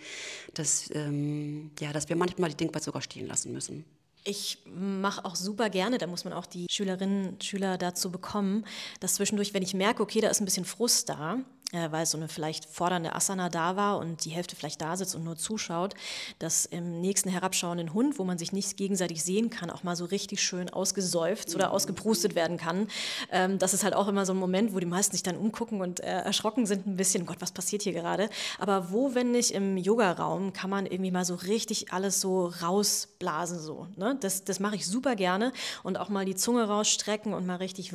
dass, 0.53 0.89
ähm, 0.93 1.71
ja, 1.79 1.93
dass 1.93 2.09
wir 2.09 2.15
manchmal 2.15 2.49
die 2.49 2.57
Dinge 2.57 2.77
sogar 2.79 3.01
stehen 3.01 3.25
lassen 3.25 3.53
müssen. 3.53 3.85
Ich 4.25 4.59
mache 4.65 5.25
auch 5.25 5.35
super 5.35 5.69
gerne, 5.69 5.97
da 5.97 6.07
muss 6.07 6.23
man 6.23 6.33
auch 6.33 6.45
die 6.45 6.67
Schülerinnen 6.69 7.29
und 7.29 7.43
Schüler 7.43 7.77
dazu 7.77 8.11
bekommen, 8.11 8.65
dass 8.99 9.15
zwischendurch, 9.15 9.53
wenn 9.53 9.63
ich 9.63 9.73
merke, 9.73 10.03
okay, 10.03 10.21
da 10.21 10.29
ist 10.29 10.41
ein 10.41 10.45
bisschen 10.45 10.65
Frust 10.65 11.09
da, 11.09 11.39
weil 11.73 12.05
so 12.05 12.17
eine 12.17 12.27
vielleicht 12.27 12.65
fordernde 12.65 13.15
Asana 13.15 13.49
da 13.49 13.75
war 13.75 13.97
und 13.97 14.25
die 14.25 14.29
Hälfte 14.29 14.55
vielleicht 14.55 14.81
da 14.81 14.95
sitzt 14.95 15.15
und 15.15 15.23
nur 15.23 15.35
zuschaut, 15.35 15.95
dass 16.39 16.65
im 16.65 17.01
nächsten 17.01 17.29
herabschauenden 17.29 17.93
Hund, 17.93 18.19
wo 18.19 18.23
man 18.23 18.37
sich 18.37 18.53
nicht 18.53 18.77
gegenseitig 18.77 19.23
sehen 19.23 19.49
kann, 19.49 19.69
auch 19.69 19.83
mal 19.83 19.95
so 19.95 20.05
richtig 20.05 20.41
schön 20.41 20.69
ausgesäuft 20.69 21.53
oder 21.55 21.71
ausgeprustet 21.71 22.35
werden 22.35 22.57
kann. 22.57 22.87
Ähm, 23.31 23.57
das 23.57 23.73
ist 23.73 23.83
halt 23.83 23.95
auch 23.95 24.07
immer 24.07 24.25
so 24.25 24.33
ein 24.33 24.39
Moment, 24.39 24.73
wo 24.73 24.79
die 24.79 24.85
meisten 24.85 25.13
sich 25.13 25.23
dann 25.23 25.37
umgucken 25.37 25.81
und 25.81 25.99
äh, 25.99 26.21
erschrocken 26.21 26.65
sind 26.65 26.85
ein 26.85 26.95
bisschen, 26.95 27.25
Gott, 27.25 27.37
was 27.39 27.51
passiert 27.51 27.81
hier 27.81 27.93
gerade? 27.93 28.29
Aber 28.59 28.91
wo, 28.91 29.15
wenn 29.15 29.31
nicht 29.31 29.51
im 29.51 29.77
Yogaraum, 29.77 30.53
kann 30.53 30.69
man 30.69 30.85
irgendwie 30.85 31.11
mal 31.11 31.25
so 31.25 31.35
richtig 31.35 31.91
alles 31.91 32.21
so 32.21 32.47
rausblasen 32.61 33.59
so. 33.59 33.87
Ne? 33.95 34.17
Das, 34.19 34.43
das 34.43 34.59
mache 34.59 34.75
ich 34.75 34.85
super 34.85 35.15
gerne 35.15 35.51
und 35.81 35.97
auch 35.97 36.09
mal 36.09 36.25
die 36.25 36.35
Zunge 36.35 36.67
rausstrecken 36.67 37.33
und 37.33 37.45
mal 37.45 37.55
richtig 37.55 37.93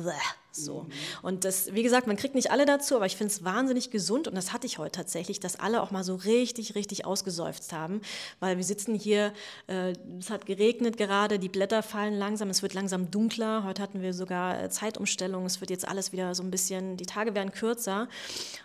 So. 0.51 0.83
Mhm. 0.83 0.91
Und 1.21 1.45
das, 1.45 1.73
wie 1.73 1.83
gesagt, 1.83 2.07
man 2.07 2.17
kriegt 2.17 2.35
nicht 2.35 2.51
alle 2.51 2.65
dazu, 2.65 2.95
aber 2.95 3.05
ich 3.05 3.15
finde 3.15 3.33
es 3.33 3.43
wahnsinnig 3.43 3.91
gesund 3.91 4.27
und 4.27 4.35
das 4.35 4.51
hatte 4.51 4.65
ich 4.65 4.77
heute 4.77 4.93
tatsächlich, 4.93 5.39
dass 5.39 5.59
alle 5.59 5.81
auch 5.81 5.91
mal 5.91 6.03
so 6.03 6.15
richtig, 6.15 6.75
richtig 6.75 7.05
ausgesäuft 7.05 7.71
haben, 7.71 8.01
weil 8.39 8.57
wir 8.57 8.63
sitzen 8.63 8.95
hier, 8.95 9.33
äh, 9.67 9.93
es 10.19 10.29
hat 10.29 10.45
geregnet 10.45 10.97
gerade, 10.97 11.39
die 11.39 11.49
Blätter 11.49 11.83
fallen 11.83 12.17
langsam, 12.17 12.49
es 12.49 12.61
wird 12.61 12.73
langsam 12.73 13.11
dunkler. 13.11 13.63
Heute 13.63 13.81
hatten 13.81 14.01
wir 14.01 14.13
sogar 14.13 14.63
äh, 14.63 14.69
Zeitumstellung, 14.69 15.45
es 15.45 15.61
wird 15.61 15.69
jetzt 15.69 15.87
alles 15.87 16.11
wieder 16.11 16.33
so 16.35 16.43
ein 16.43 16.51
bisschen, 16.51 16.97
die 16.97 17.05
Tage 17.05 17.35
werden 17.35 17.51
kürzer 17.51 18.07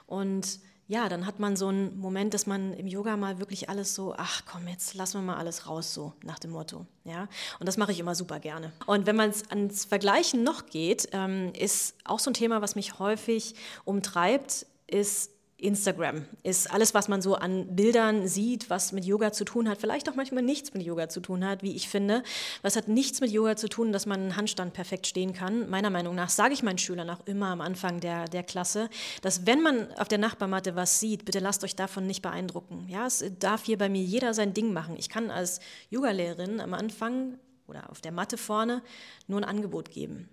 und 0.06 0.58
ja, 0.86 1.08
dann 1.08 1.26
hat 1.26 1.40
man 1.40 1.56
so 1.56 1.68
einen 1.68 1.98
Moment, 1.98 2.34
dass 2.34 2.46
man 2.46 2.74
im 2.74 2.86
Yoga 2.86 3.16
mal 3.16 3.38
wirklich 3.38 3.68
alles 3.68 3.94
so, 3.94 4.14
ach 4.16 4.42
komm, 4.44 4.68
jetzt 4.68 4.94
lassen 4.94 5.18
wir 5.18 5.22
mal 5.22 5.36
alles 5.36 5.66
raus, 5.66 5.94
so 5.94 6.12
nach 6.22 6.38
dem 6.38 6.50
Motto. 6.50 6.86
Ja, 7.04 7.28
und 7.58 7.66
das 7.66 7.76
mache 7.76 7.92
ich 7.92 8.00
immer 8.00 8.14
super 8.14 8.38
gerne. 8.38 8.72
Und 8.86 9.06
wenn 9.06 9.16
man 9.16 9.30
es 9.30 9.48
ans 9.50 9.86
Vergleichen 9.86 10.42
noch 10.42 10.66
geht, 10.66 11.08
ähm, 11.12 11.52
ist 11.54 11.96
auch 12.04 12.18
so 12.18 12.30
ein 12.30 12.34
Thema, 12.34 12.60
was 12.60 12.76
mich 12.76 12.98
häufig 12.98 13.54
umtreibt, 13.84 14.66
ist 14.86 15.30
Instagram 15.64 16.26
ist 16.42 16.70
alles, 16.70 16.94
was 16.94 17.08
man 17.08 17.22
so 17.22 17.34
an 17.34 17.74
Bildern 17.74 18.28
sieht, 18.28 18.70
was 18.70 18.92
mit 18.92 19.04
Yoga 19.04 19.32
zu 19.32 19.44
tun 19.44 19.68
hat, 19.68 19.78
vielleicht 19.78 20.08
auch 20.08 20.14
manchmal 20.14 20.42
nichts 20.42 20.74
mit 20.74 20.82
Yoga 20.82 21.08
zu 21.08 21.20
tun 21.20 21.44
hat, 21.44 21.62
wie 21.62 21.74
ich 21.74 21.88
finde. 21.88 22.22
Was 22.62 22.76
hat 22.76 22.88
nichts 22.88 23.20
mit 23.20 23.30
Yoga 23.30 23.56
zu 23.56 23.68
tun, 23.68 23.92
dass 23.92 24.06
man 24.06 24.20
einen 24.20 24.36
Handstand 24.36 24.74
perfekt 24.74 25.06
stehen 25.06 25.32
kann. 25.32 25.70
Meiner 25.70 25.90
Meinung 25.90 26.14
nach 26.14 26.28
sage 26.28 26.54
ich 26.54 26.62
meinen 26.62 26.78
Schülern 26.78 27.10
auch 27.10 27.26
immer 27.26 27.48
am 27.48 27.60
Anfang 27.60 28.00
der, 28.00 28.26
der 28.26 28.42
Klasse, 28.42 28.90
dass 29.22 29.46
wenn 29.46 29.62
man 29.62 29.92
auf 29.94 30.08
der 30.08 30.18
Nachbarmatte 30.18 30.76
was 30.76 31.00
sieht, 31.00 31.24
bitte 31.24 31.38
lasst 31.38 31.64
euch 31.64 31.76
davon 31.76 32.06
nicht 32.06 32.22
beeindrucken. 32.22 32.86
Ja, 32.88 33.06
es 33.06 33.24
darf 33.38 33.64
hier 33.64 33.78
bei 33.78 33.88
mir 33.88 34.02
jeder 34.02 34.34
sein 34.34 34.54
Ding 34.54 34.72
machen. 34.72 34.96
Ich 34.98 35.08
kann 35.08 35.30
als 35.30 35.60
Yogalehrerin 35.90 36.60
am 36.60 36.74
Anfang 36.74 37.38
oder 37.66 37.90
auf 37.90 38.00
der 38.00 38.12
Matte 38.12 38.36
vorne 38.36 38.82
nur 39.26 39.40
ein 39.40 39.44
Angebot 39.44 39.90
geben. 39.90 40.28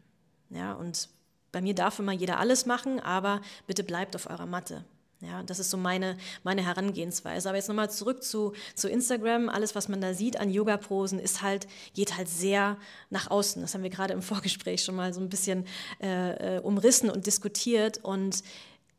Ja, 0.49 0.73
und 0.73 1.09
bei 1.51 1.61
mir 1.61 1.75
darf 1.75 1.99
immer 1.99 2.11
jeder 2.11 2.39
alles 2.39 2.65
machen, 2.65 2.99
aber 2.99 3.41
bitte 3.67 3.83
bleibt 3.83 4.15
auf 4.15 4.29
eurer 4.29 4.45
Matte. 4.45 4.83
Ja, 5.21 5.43
das 5.43 5.59
ist 5.59 5.69
so 5.69 5.77
meine, 5.77 6.17
meine 6.43 6.65
Herangehensweise. 6.65 7.47
Aber 7.47 7.57
jetzt 7.57 7.67
nochmal 7.67 7.91
zurück 7.91 8.23
zu, 8.23 8.53
zu 8.73 8.89
Instagram. 8.89 9.49
Alles, 9.49 9.75
was 9.75 9.87
man 9.87 10.01
da 10.01 10.15
sieht 10.15 10.39
an 10.39 10.49
Yoga-Posen, 10.49 11.19
ist 11.19 11.43
halt, 11.43 11.67
geht 11.93 12.17
halt 12.17 12.27
sehr 12.27 12.77
nach 13.11 13.29
außen. 13.29 13.61
Das 13.61 13.75
haben 13.75 13.83
wir 13.83 13.91
gerade 13.91 14.13
im 14.13 14.21
Vorgespräch 14.31 14.83
schon 14.83 14.95
mal 14.95 15.13
so 15.13 15.21
ein 15.21 15.29
bisschen 15.29 15.65
äh, 16.01 16.57
äh 16.57 16.59
umrissen 16.61 17.11
und 17.11 17.27
diskutiert. 17.27 17.99
Und 18.03 18.43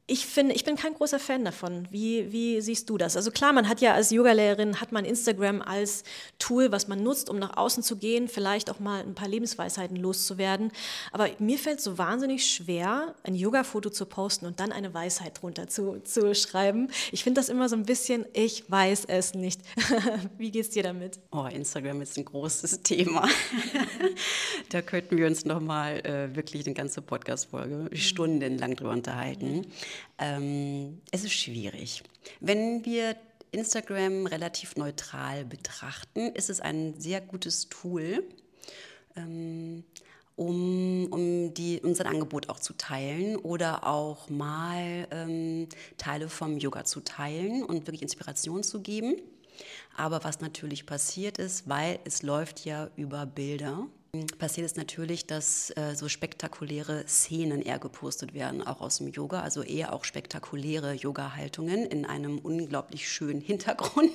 ich 0.09 0.27
finde, 0.27 0.55
ich 0.55 0.65
bin 0.65 0.75
kein 0.75 0.95
großer 0.95 1.21
Fan 1.21 1.45
davon. 1.45 1.87
Wie, 1.91 2.33
wie 2.33 2.61
siehst 2.61 2.91
du 2.91 2.99
das? 2.99 3.17
Also 3.17 3.31
klar, 3.31 3.53
man 3.53 3.69
hat 3.69 3.81
ja 3.81 3.95
als 3.95 4.11
Yogalehrerin 4.11 4.81
hat 4.81 4.91
man 4.91 5.05
Instagram 5.05 5.63
als 5.63 6.03
Tool, 6.41 6.73
was 6.73 6.89
man 6.89 7.05
nutzt, 7.05 7.31
um 7.31 7.39
nach 7.39 7.57
außen 7.57 7.85
zu 7.85 7.97
gehen, 7.97 8.27
vielleicht 8.27 8.69
auch 8.69 8.81
mal 8.81 9.01
ein 9.01 9.15
paar 9.15 9.29
Lebensweisheiten 9.29 9.97
loszuwerden. 9.97 10.73
Aber 11.13 11.29
mir 11.39 11.57
fällt 11.57 11.81
so 11.81 11.99
wahnsinnig 11.99 12.45
schwer, 12.45 13.15
ein 13.23 13.37
Yoga-Foto 13.37 13.91
zu 13.91 14.05
posten 14.07 14.47
und 14.47 14.59
dann 14.59 14.73
eine 14.73 14.93
Weisheit 14.93 15.41
drunter 15.41 15.69
zu, 15.69 16.01
zu 16.03 16.35
schreiben. 16.35 16.89
Ich 17.13 17.23
finde 17.23 17.41
das 17.41 17.49
immer 17.49 17.69
so 17.69 17.77
ein 17.77 17.85
bisschen, 17.85 18.27
ich 18.33 18.69
weiß 18.69 19.05
es 19.07 19.35
nicht. 19.35 19.61
wie 20.37 20.51
geht's 20.51 20.71
dir 20.71 20.83
damit? 20.83 21.21
Oh, 21.31 21.47
Instagram 21.47 22.03
ist 22.03 22.19
ein 22.19 22.25
großes 22.25 22.83
Thema. 22.83 23.29
da 24.71 24.83
könnten 24.83 25.17
wir 25.17 25.29
uns 25.29 25.45
noch 25.45 25.61
mal 25.61 26.05
äh, 26.05 26.35
wirklich 26.35 26.67
eine 26.67 26.75
ganze 26.75 27.03
Podcast-Folge 27.03 27.97
stundenlang 27.97 28.75
drüber 28.75 28.91
unterhalten. 28.91 29.67
Ähm, 30.19 31.01
es 31.11 31.25
ist 31.25 31.33
schwierig. 31.33 32.03
Wenn 32.41 32.85
wir 32.85 33.17
Instagram 33.53 34.27
relativ 34.27 34.77
neutral 34.77 35.45
betrachten, 35.45 36.35
ist 36.35 36.51
es 36.51 36.61
ein 36.61 36.99
sehr 36.99 37.21
gutes 37.21 37.69
Tool, 37.69 38.25
ähm, 39.17 39.85
um, 40.37 41.07
um 41.13 41.55
die, 41.55 41.81
unser 41.83 42.07
Angebot 42.07 42.49
auch 42.49 42.59
zu 42.59 42.73
teilen 42.73 43.37
oder 43.37 43.87
auch 43.87 44.31
mal 44.31 45.07
ähm, 45.11 45.69
Teile 45.99 46.29
vom 46.29 46.57
Yoga 46.57 46.85
zu 46.85 47.01
teilen 47.01 47.63
und 47.63 47.87
wirklich 47.87 48.03
Inspiration 48.03 48.63
zu 48.63 48.81
geben. 48.81 49.17
Aber 49.97 50.25
was 50.25 50.41
natürlich 50.41 50.87
passiert 50.87 51.37
ist, 51.39 51.69
weil 51.69 51.99
es 52.05 52.23
läuft 52.23 52.65
ja 52.65 52.89
über 52.97 53.27
Bilder, 53.27 53.87
passiert 54.37 54.67
es 54.67 54.77
natürlich, 54.77 55.25
dass 55.25 55.71
äh, 55.71 55.95
so 55.95 56.07
spektakuläre 56.07 57.07
Szenen 57.09 57.63
eher 57.63 57.79
gepostet 57.79 58.35
werden, 58.35 58.63
auch 58.63 58.83
aus 58.83 58.99
dem 58.99 59.09
Yoga, 59.09 59.41
also 59.41 59.63
eher 59.63 59.95
auch 59.95 60.05
spektakuläre 60.05 60.93
Yoga-Haltungen 60.93 61.87
in 61.87 62.05
einem 62.05 62.37
unglaublich 62.37 63.09
schönen 63.09 63.41
Hintergrund. 63.53 64.13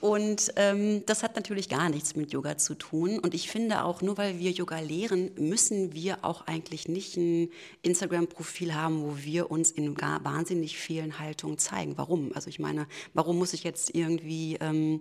Und 0.00 0.52
ähm, 0.54 1.02
das 1.06 1.24
hat 1.24 1.34
natürlich 1.34 1.68
gar 1.68 1.88
nichts 1.88 2.14
mit 2.14 2.32
Yoga 2.32 2.56
zu 2.56 2.76
tun. 2.76 3.18
Und 3.18 3.34
ich 3.34 3.50
finde 3.50 3.82
auch, 3.82 4.00
nur 4.00 4.16
weil 4.16 4.38
wir 4.38 4.52
Yoga 4.52 4.78
lehren, 4.78 5.32
müssen 5.36 5.92
wir 5.92 6.24
auch 6.24 6.46
eigentlich 6.46 6.86
nicht 6.86 7.16
ein 7.16 7.50
Instagram-Profil 7.82 8.76
haben, 8.76 9.02
wo 9.02 9.16
wir 9.16 9.50
uns 9.50 9.72
in 9.72 10.00
wahnsinnig 10.00 10.78
vielen 10.78 11.18
Haltungen 11.18 11.58
zeigen. 11.58 11.98
Warum? 11.98 12.30
Also 12.36 12.48
ich 12.48 12.60
meine, 12.60 12.86
warum 13.12 13.38
muss 13.38 13.54
ich 13.54 13.64
jetzt 13.64 13.92
irgendwie 13.92 14.56
ähm, 14.60 15.00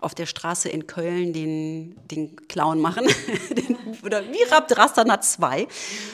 auf 0.00 0.14
der 0.14 0.26
Straße 0.26 0.68
in 0.68 0.86
Köln 0.86 1.32
den, 1.32 1.96
den 2.06 2.36
Clown 2.48 2.80
machen? 2.80 3.06
oder 4.04 4.22
wie 4.24 4.42
Rabdrastana 4.50 5.20
2, 5.20 5.66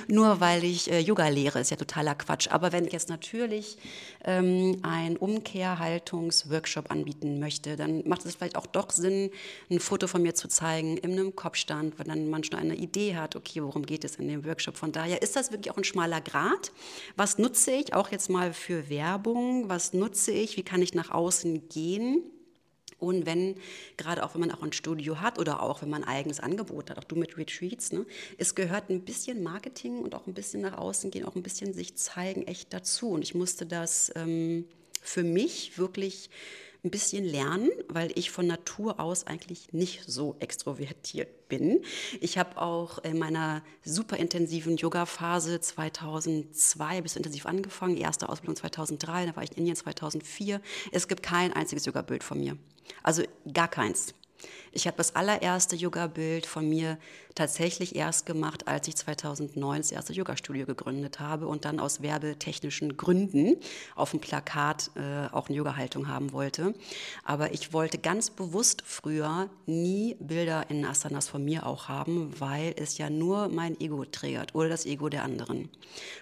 nur 0.09 0.41
weil 0.41 0.65
ich 0.65 0.91
äh, 0.91 1.01
Yoga 1.01 1.29
lehre, 1.29 1.61
ist 1.61 1.71
ja 1.71 1.77
totaler 1.77 2.15
Quatsch. 2.15 2.49
Aber 2.51 2.73
wenn 2.73 2.87
ich 2.87 2.93
jetzt 2.93 3.09
natürlich 3.09 3.77
ähm, 4.25 4.79
einen 4.83 5.17
Umkehrhaltungsworkshop 5.17 6.91
anbieten 6.91 7.39
möchte, 7.39 7.77
dann 7.77 8.07
macht 8.07 8.25
es 8.25 8.35
vielleicht 8.35 8.57
auch 8.57 8.67
doch 8.67 8.91
Sinn, 8.91 9.31
ein 9.71 9.81
Foto 9.81 10.07
von 10.07 10.23
mir 10.23 10.35
zu 10.35 10.49
zeigen 10.49 10.97
in 10.97 11.13
einem 11.13 11.37
Kopfstand, 11.37 11.99
weil 11.99 12.07
dann 12.07 12.29
man 12.29 12.45
schon 12.45 12.59
eine 12.59 12.75
Idee 12.75 13.17
hat, 13.17 13.37
okay, 13.37 13.63
worum 13.63 13.85
geht 13.85 14.05
es 14.05 14.17
in 14.17 14.29
dem 14.29 14.45
Workshop. 14.45 14.77
Von 14.77 14.93
daher 14.93 15.23
ist 15.23 15.37
das 15.37 15.53
wirklich 15.53 15.71
auch 15.71 15.77
ein 15.77 15.85
schmaler 15.85 16.21
Grad. 16.21 16.73
Was 17.17 17.39
nutze 17.39 17.73
ich 17.73 17.95
auch 17.95 18.11
jetzt 18.11 18.31
mal 18.31 18.53
für 18.53 18.89
Werbung? 18.89 19.69
Was 19.69 19.93
nutze 19.93 20.33
ich? 20.33 20.57
Wie 20.57 20.63
kann 20.63 20.83
ich 20.83 20.95
nach 20.95 21.11
außen 21.11 21.69
gehen? 21.69 22.23
Und 23.05 23.27
wenn, 23.27 23.57
gerade 23.97 24.25
auch 24.25 24.35
wenn 24.35 24.41
man 24.41 24.51
auch 24.51 24.63
ein 24.63 24.73
Studio 24.73 25.21
hat 25.21 25.39
oder 25.39 25.63
auch 25.63 25.83
wenn 25.83 25.91
man 25.91 26.05
ein 26.05 26.09
eigenes 26.09 26.41
Angebot 26.41 26.91
hat, 26.91 26.99
auch 26.99 27.05
du 27.05 27.17
mit 27.17 27.37
Retreats, 27.37 27.93
ne, 27.93 28.07
es 28.39 28.55
gehört 28.55 28.91
ein 28.91 29.05
bisschen 29.05 29.43
Marketing 29.43 29.99
und 29.99 30.15
auch 30.15 30.27
ein 30.27 30.35
bisschen 30.35 30.63
nach 30.63 30.77
außen 30.77 31.11
gehen, 31.11 31.25
auch 31.25 31.35
ein 31.35 31.43
bisschen 31.43 31.73
sich 31.73 31.97
zeigen 31.97 32.47
echt 32.47 32.73
dazu. 32.73 33.11
Und 33.11 33.23
ich 33.23 33.35
musste 33.35 33.67
das 33.67 34.13
ähm, 34.15 34.67
für 35.03 35.23
mich 35.23 35.79
wirklich 35.79 36.31
ein 36.85 36.91
bisschen 36.91 37.25
lernen, 37.25 37.71
weil 37.89 38.13
ich 38.15 38.31
von 38.31 38.47
Natur 38.47 39.01
aus 39.01 39.27
eigentlich 39.27 39.73
nicht 39.73 40.05
so 40.07 40.37
extrovertiert 40.39 41.49
bin. 41.49 41.83
Ich 42.21 42.37
habe 42.37 42.61
auch 42.61 42.99
in 42.99 43.19
meiner 43.19 43.63
super 43.85 44.19
intensiven 44.19 44.77
Yoga-Phase 44.77 45.61
2002 45.61 47.01
bis 47.01 47.17
intensiv 47.17 47.47
angefangen, 47.47 47.97
erste 47.97 48.29
Ausbildung 48.29 48.57
2003, 48.57 49.27
da 49.27 49.37
war 49.37 49.43
ich 49.43 49.53
in 49.53 49.59
Indien 49.59 49.77
2004. 49.77 50.61
Es 50.93 51.09
gibt 51.09 51.23
kein 51.23 51.53
einziges 51.53 51.87
Yoga-Bild 51.87 52.23
von 52.23 52.39
mir. 52.39 52.57
Also 53.03 53.23
gar 53.53 53.69
keins. 53.69 54.15
Ich 54.73 54.87
habe 54.87 54.97
das 54.97 55.15
allererste 55.15 55.77
Yoga-Bild 55.77 56.47
von 56.47 56.69
mir 56.69 56.99
tatsächlich 57.35 57.97
erst 57.97 58.27
gemacht, 58.27 58.69
als 58.69 58.87
ich 58.89 58.97
2009 58.97 59.79
das 59.79 59.93
erste 59.93 60.13
Yoga-Studio 60.13 60.67
gegründet 60.67 61.21
habe 61.21 61.47
und 61.47 61.65
dann 61.65 61.81
aus 61.81 62.01
werbetechnischen 62.01 62.97
Gründen 62.97 63.57
auf 63.97 64.13
dem 64.13 64.21
Plakat 64.21 64.91
äh, 64.95 65.33
auch 65.33 65.49
eine 65.49 65.57
Yoga-Haltung 65.57 66.09
haben 66.09 66.33
wollte. 66.33 66.75
Aber 67.25 67.53
ich 67.53 67.73
wollte 67.73 67.99
ganz 67.99 68.31
bewusst 68.31 68.83
früher 68.87 69.49
nie 69.67 70.17
Bilder 70.21 70.71
in 70.71 70.85
Asanas 70.85 71.29
von 71.29 71.45
mir 71.45 71.67
auch 71.67 71.89
haben, 71.89 72.33
weil 72.39 72.75
es 72.77 72.99
ja 72.99 73.11
nur 73.11 73.49
mein 73.49 73.81
Ego 73.81 74.05
triggert 74.05 74.55
oder 74.55 74.69
das 74.69 74.87
Ego 74.87 75.09
der 75.09 75.25
anderen. 75.25 75.69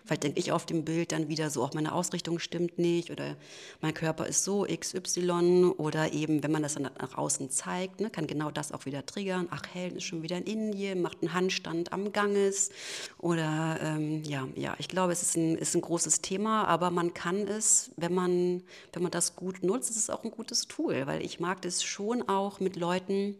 Vielleicht 0.05 0.25
denke 0.25 0.41
ich 0.41 0.52
auf 0.52 0.67
dem 0.67 0.85
Bild 0.85 1.12
dann 1.12 1.29
wieder 1.29 1.50
so, 1.50 1.62
auch 1.62 1.75
meine 1.75 1.93
Ausrichtung 1.93 2.38
stimmt 2.38 2.79
nicht 2.79 3.11
oder 3.11 3.37
mein 3.81 3.95
Körper 3.95 4.26
ist 4.26 4.45
so 4.45 4.67
XY 4.67 5.75
oder 5.76 6.12
eben, 6.12 6.43
wenn 6.43 6.52
man 6.52 6.62
das 6.62 6.75
dann 6.75 6.85
nach 6.85 7.17
außen 7.17 7.50
zeigt, 7.50 8.00
ne, 8.00 8.11
kann 8.12 8.26
genau 8.26 8.50
das 8.50 8.73
auch 8.73 8.87
wieder 8.87 9.04
triggern. 9.04 9.49
Ach, 9.50 9.62
Helen 9.73 9.97
ist 9.97 10.04
schon 10.04 10.23
wieder 10.23 10.37
in 10.37 10.45
Indien, 10.45 11.02
macht 11.02 11.19
einen 11.23 11.35
Handstand 11.35 11.92
am 11.92 12.12
Ganges. 12.12 12.71
Oder 13.19 13.78
ähm, 13.83 14.23
ja, 14.25 14.47
ja, 14.54 14.75
ich 14.78 14.88
glaube, 14.88 15.12
es 15.12 15.23
ist 15.23 15.37
ein, 15.37 15.57
ist 15.57 15.75
ein 15.75 15.81
großes 15.81 16.21
Thema, 16.21 16.64
aber 16.64 16.90
man 16.90 17.14
kann 17.14 17.49
es, 17.49 17.90
wenn 17.97 18.14
man, 18.14 18.62
wenn 18.92 19.02
man 19.02 19.11
das 19.11 19.37
gut 19.37 19.62
nutzt, 19.62 19.90
ist 19.90 19.97
es 19.97 20.11
auch 20.11 20.25
ein 20.25 20.31
gutes 20.31 20.69
Tool, 20.69 21.07
weil 21.07 21.25
ich 21.25 21.40
mag 21.40 21.64
es 21.64 21.83
schon 21.83 22.28
auch 22.28 22.61
mit 22.61 22.76
Leuten 22.76 23.37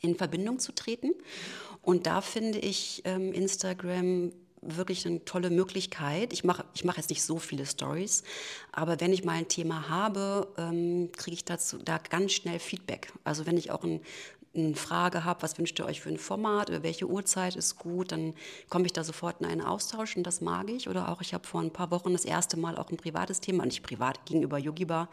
in 0.00 0.16
Verbindung 0.16 0.58
zu 0.58 0.72
treten. 0.72 1.12
Und 1.80 2.06
da 2.06 2.20
finde 2.20 2.58
ich 2.58 3.02
ähm, 3.04 3.32
Instagram 3.32 4.32
wirklich 4.62 5.06
eine 5.06 5.24
tolle 5.24 5.50
Möglichkeit. 5.50 6.32
Ich 6.32 6.44
mache 6.44 6.64
ich 6.74 6.84
mach 6.84 6.96
jetzt 6.96 7.10
nicht 7.10 7.22
so 7.22 7.38
viele 7.38 7.66
Stories, 7.66 8.22
aber 8.70 9.00
wenn 9.00 9.12
ich 9.12 9.24
mal 9.24 9.32
ein 9.32 9.48
Thema 9.48 9.88
habe, 9.88 10.48
ähm, 10.56 11.10
kriege 11.16 11.34
ich 11.34 11.44
dazu 11.44 11.78
da 11.78 11.98
ganz 11.98 12.32
schnell 12.32 12.58
Feedback. 12.58 13.12
Also 13.24 13.44
wenn 13.44 13.56
ich 13.56 13.72
auch 13.72 13.82
ein, 13.82 14.00
eine 14.54 14.74
Frage 14.76 15.24
habe, 15.24 15.42
was 15.42 15.58
wünscht 15.58 15.78
ihr 15.80 15.86
euch 15.86 16.00
für 16.00 16.10
ein 16.10 16.18
Format 16.18 16.70
oder 16.70 16.82
welche 16.82 17.06
Uhrzeit 17.06 17.56
ist 17.56 17.78
gut, 17.78 18.12
dann 18.12 18.34
komme 18.68 18.86
ich 18.86 18.92
da 18.92 19.02
sofort 19.02 19.40
in 19.40 19.46
einen 19.46 19.62
Austausch 19.62 20.16
und 20.16 20.24
das 20.24 20.40
mag 20.40 20.70
ich. 20.70 20.88
Oder 20.88 21.08
auch, 21.08 21.20
ich 21.22 21.34
habe 21.34 21.46
vor 21.46 21.60
ein 21.60 21.72
paar 21.72 21.90
Wochen 21.90 22.12
das 22.12 22.24
erste 22.24 22.58
Mal 22.58 22.76
auch 22.76 22.90
ein 22.90 22.96
privates 22.96 23.40
Thema, 23.40 23.64
nicht 23.64 23.82
privat 23.82 24.24
gegenüber 24.26 24.58
Yogibar, 24.58 25.08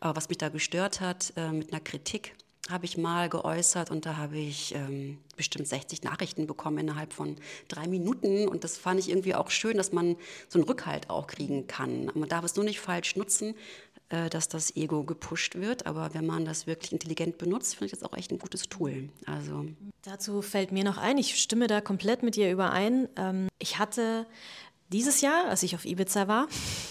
was 0.00 0.28
mich 0.28 0.38
da 0.38 0.48
gestört 0.48 1.00
hat, 1.00 1.32
äh, 1.36 1.50
mit 1.50 1.72
einer 1.72 1.80
Kritik 1.80 2.34
habe 2.70 2.84
ich 2.84 2.96
mal 2.96 3.28
geäußert 3.28 3.90
und 3.90 4.06
da 4.06 4.16
habe 4.16 4.38
ich 4.38 4.74
ähm, 4.74 5.18
bestimmt 5.36 5.68
60 5.68 6.02
Nachrichten 6.02 6.46
bekommen 6.46 6.78
innerhalb 6.78 7.12
von 7.12 7.36
drei 7.68 7.86
Minuten. 7.86 8.48
Und 8.48 8.64
das 8.64 8.76
fand 8.76 9.00
ich 9.00 9.08
irgendwie 9.08 9.34
auch 9.34 9.50
schön, 9.50 9.76
dass 9.76 9.92
man 9.92 10.16
so 10.48 10.58
einen 10.58 10.68
Rückhalt 10.68 11.10
auch 11.10 11.26
kriegen 11.26 11.66
kann. 11.66 12.10
Man 12.14 12.28
darf 12.28 12.44
es 12.44 12.56
nur 12.56 12.64
nicht 12.64 12.80
falsch 12.80 13.16
nutzen, 13.16 13.54
äh, 14.08 14.30
dass 14.30 14.48
das 14.48 14.76
Ego 14.76 15.04
gepusht 15.04 15.56
wird. 15.56 15.86
Aber 15.86 16.14
wenn 16.14 16.26
man 16.26 16.44
das 16.44 16.66
wirklich 16.66 16.92
intelligent 16.92 17.38
benutzt, 17.38 17.74
finde 17.74 17.86
ich 17.86 17.92
das 17.92 18.02
auch 18.02 18.16
echt 18.16 18.30
ein 18.30 18.38
gutes 18.38 18.68
Tool. 18.68 19.08
Also 19.26 19.66
Dazu 20.02 20.42
fällt 20.42 20.70
mir 20.70 20.84
noch 20.84 20.98
ein, 20.98 21.18
ich 21.18 21.36
stimme 21.36 21.66
da 21.66 21.80
komplett 21.80 22.22
mit 22.22 22.36
dir 22.36 22.50
überein. 22.52 23.08
Ähm, 23.16 23.48
ich 23.58 23.78
hatte 23.78 24.26
dieses 24.92 25.20
Jahr, 25.20 25.48
als 25.48 25.64
ich 25.64 25.74
auf 25.74 25.84
Ibiza 25.84 26.28
war, 26.28 26.46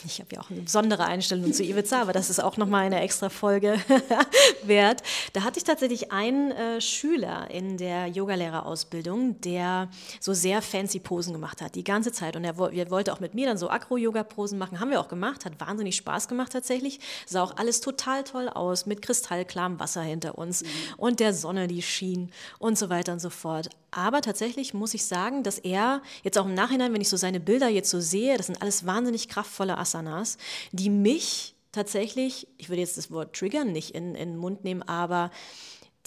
ich 0.05 0.19
habe 0.19 0.35
ja 0.35 0.41
auch 0.41 0.49
eine 0.49 0.61
besondere 0.61 1.05
Einstellung 1.05 1.53
zu 1.53 1.63
Ibiza, 1.63 2.01
aber 2.01 2.11
das 2.11 2.29
ist 2.29 2.43
auch 2.43 2.57
nochmal 2.57 2.85
eine 2.85 2.99
extra 2.99 3.29
Folge 3.29 3.79
wert, 4.63 5.01
da 5.31 5.43
hatte 5.43 5.59
ich 5.59 5.63
tatsächlich 5.63 6.11
einen 6.11 6.51
äh, 6.51 6.81
Schüler 6.81 7.49
in 7.51 7.77
der 7.77 8.07
Yogalehrerausbildung, 8.07 9.39
der 9.39 9.89
so 10.19 10.33
sehr 10.33 10.61
fancy 10.61 10.99
Posen 10.99 11.31
gemacht 11.31 11.61
hat, 11.61 11.75
die 11.75 11.85
ganze 11.85 12.11
Zeit. 12.11 12.35
Und 12.35 12.43
er, 12.43 12.57
er 12.57 12.91
wollte 12.91 13.13
auch 13.13 13.21
mit 13.21 13.33
mir 13.33 13.47
dann 13.47 13.57
so 13.57 13.69
Acro-Yoga-Posen 13.69 14.57
machen, 14.57 14.81
haben 14.81 14.91
wir 14.91 14.99
auch 14.99 15.07
gemacht, 15.07 15.45
hat 15.45 15.59
wahnsinnig 15.61 15.95
Spaß 15.95 16.27
gemacht 16.27 16.51
tatsächlich, 16.51 16.99
sah 17.25 17.43
auch 17.43 17.55
alles 17.55 17.79
total 17.79 18.25
toll 18.25 18.49
aus, 18.49 18.85
mit 18.85 19.01
kristallklarem 19.01 19.79
Wasser 19.79 20.01
hinter 20.01 20.37
uns 20.37 20.63
mhm. 20.63 20.67
und 20.97 21.19
der 21.21 21.33
Sonne, 21.33 21.67
die 21.67 21.81
schien 21.81 22.31
und 22.59 22.77
so 22.77 22.89
weiter 22.89 23.13
und 23.13 23.19
so 23.19 23.29
fort. 23.29 23.69
Aber 23.95 24.19
tatsächlich 24.19 24.73
muss 24.73 24.93
ich 24.93 25.05
sagen, 25.05 25.41
dass 25.43 25.57
er 25.57 26.01
jetzt 26.21 26.37
auch 26.37 26.45
im 26.45 26.53
Nachhinein, 26.53 26.93
wenn 26.93 26.99
ich 26.99 27.07
so 27.07 27.15
seine 27.15 27.39
Bilder 27.39 27.69
jetzt 27.69 27.89
so 27.89 28.01
sehe, 28.01 28.35
das 28.35 28.47
sind 28.47 28.61
alles 28.61 28.85
wahnsinnig 28.85 29.29
kraftvolle 29.29 29.77
Asanas, 29.77 30.37
die 30.73 30.89
mich 30.89 31.55
tatsächlich, 31.71 32.45
ich 32.57 32.67
würde 32.67 32.81
jetzt 32.81 32.97
das 32.97 33.09
Wort 33.09 33.33
triggern 33.33 33.71
nicht 33.71 33.91
in, 33.91 34.13
in 34.15 34.31
den 34.31 34.37
Mund 34.37 34.65
nehmen, 34.65 34.83
aber 34.83 35.31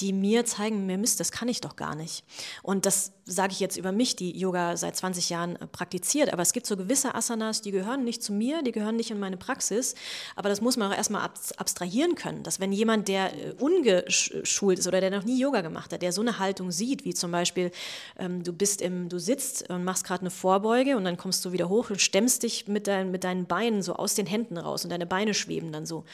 die 0.01 0.13
mir 0.13 0.45
zeigen, 0.45 0.87
mir 0.87 0.99
Mist, 0.99 1.21
das 1.21 1.33
kann 1.33 1.49
ich 1.49 1.61
doch 1.61 1.77
gar 1.77 1.95
nicht. 1.95 2.25
Und 2.63 2.87
das 2.87 3.13
sage 3.29 3.53
ich 3.53 3.61
jetzt 3.61 3.77
über 3.77 3.93
mich, 3.93 4.17
die 4.17 4.37
Yoga 4.37 4.77
seit 4.77 4.97
20 4.97 5.29
Jahren 5.29 5.57
äh, 5.57 5.67
praktiziert. 5.67 6.33
Aber 6.33 6.43
es 6.43 6.53
gibt 6.53 6.67
so 6.67 6.77
gewisse 6.77 7.15
Asanas, 7.15 7.61
die 7.61 7.71
gehören 7.71 8.05
nicht 8.05 8.23
zu 8.23 8.33
mir, 8.33 8.63
die 8.63 8.73
gehören 8.73 8.97
nicht 8.97 9.11
in 9.11 9.19
meine 9.19 9.37
Praxis. 9.37 9.95
Aber 10.35 10.49
das 10.49 10.61
muss 10.61 10.77
man 10.77 10.91
auch 10.91 10.97
erstmal 10.97 11.29
abstrahieren 11.57 12.15
können, 12.15 12.43
dass 12.43 12.59
wenn 12.59 12.73
jemand, 12.73 13.09
der 13.09 13.33
äh, 13.35 13.53
ungeschult 13.59 14.79
ist 14.79 14.89
oder 14.89 15.01
der 15.01 15.11
noch 15.11 15.25
nie 15.25 15.39
Yoga 15.39 15.61
gemacht 15.61 15.93
hat, 15.93 16.03
der 16.03 16.13
so 16.13 16.23
eine 16.23 16.39
Haltung 16.39 16.71
sieht, 16.71 17.05
wie 17.05 17.15
zum 17.15 17.31
Beispiel, 17.31 17.71
ähm, 18.19 18.43
du 18.43 18.53
bist 18.53 18.81
im, 18.81 19.09
du 19.09 19.19
sitzt 19.19 19.69
und 19.69 19.85
machst 19.85 20.05
gerade 20.05 20.23
eine 20.23 20.31
Vorbeuge 20.31 20.97
und 20.97 21.05
dann 21.05 21.17
kommst 21.17 21.45
du 21.45 21.53
wieder 21.53 21.69
hoch 21.69 21.91
und 21.91 22.01
stemmst 22.01 22.43
dich 22.43 22.67
mit, 22.67 22.87
dein, 22.87 23.11
mit 23.11 23.25
deinen 23.25 23.47
Beinen 23.47 23.83
so 23.83 23.95
aus 23.95 24.15
den 24.15 24.27
Händen 24.27 24.57
raus 24.57 24.85
und 24.85 24.91
deine 24.91 25.07
Beine 25.07 25.35
schweben 25.35 25.71
dann 25.71 25.85
so. 25.85 26.05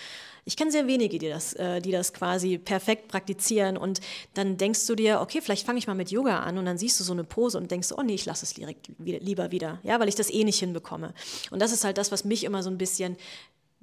Ich 0.44 0.56
kenne 0.56 0.70
sehr 0.70 0.86
wenige, 0.86 1.18
die 1.18 1.28
das, 1.28 1.54
äh, 1.54 1.80
die 1.80 1.90
das 1.90 2.12
quasi 2.12 2.58
perfekt 2.58 3.08
praktizieren 3.08 3.76
und 3.76 4.00
dann 4.34 4.56
denkst 4.56 4.86
du 4.86 4.94
dir, 4.94 5.20
okay, 5.20 5.40
vielleicht 5.40 5.66
fange 5.66 5.78
ich 5.78 5.86
mal 5.86 5.94
mit 5.94 6.10
Yoga 6.10 6.40
an 6.40 6.58
und 6.58 6.66
dann 6.66 6.78
siehst 6.78 7.00
du 7.00 7.04
so 7.04 7.12
eine 7.12 7.24
Pose 7.24 7.58
und 7.58 7.70
denkst, 7.70 7.92
oh 7.96 8.02
nee, 8.02 8.14
ich 8.14 8.26
lasse 8.26 8.44
es 8.44 8.56
lieber 8.98 9.50
wieder, 9.50 9.78
ja, 9.82 9.98
weil 10.00 10.08
ich 10.08 10.14
das 10.14 10.30
eh 10.30 10.44
nicht 10.44 10.58
hinbekomme. 10.58 11.14
Und 11.50 11.62
das 11.62 11.72
ist 11.72 11.84
halt 11.84 11.98
das, 11.98 12.12
was 12.12 12.24
mich 12.24 12.44
immer 12.44 12.62
so 12.62 12.70
ein 12.70 12.78
bisschen 12.78 13.16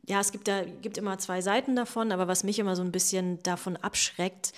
ja, 0.08 0.20
es 0.20 0.32
gibt 0.32 0.48
da 0.48 0.63
gibt 0.63 0.98
immer 0.98 1.20
zwei 1.20 1.41
Seiten 1.41 1.75
davon, 1.75 2.12
aber 2.12 2.27
was 2.27 2.44
mich 2.44 2.60
immer 2.60 2.75
so 2.75 2.82
ein 2.82 2.91
bisschen 2.91 3.41
davon 3.44 3.77
abschreckt, 3.77 4.51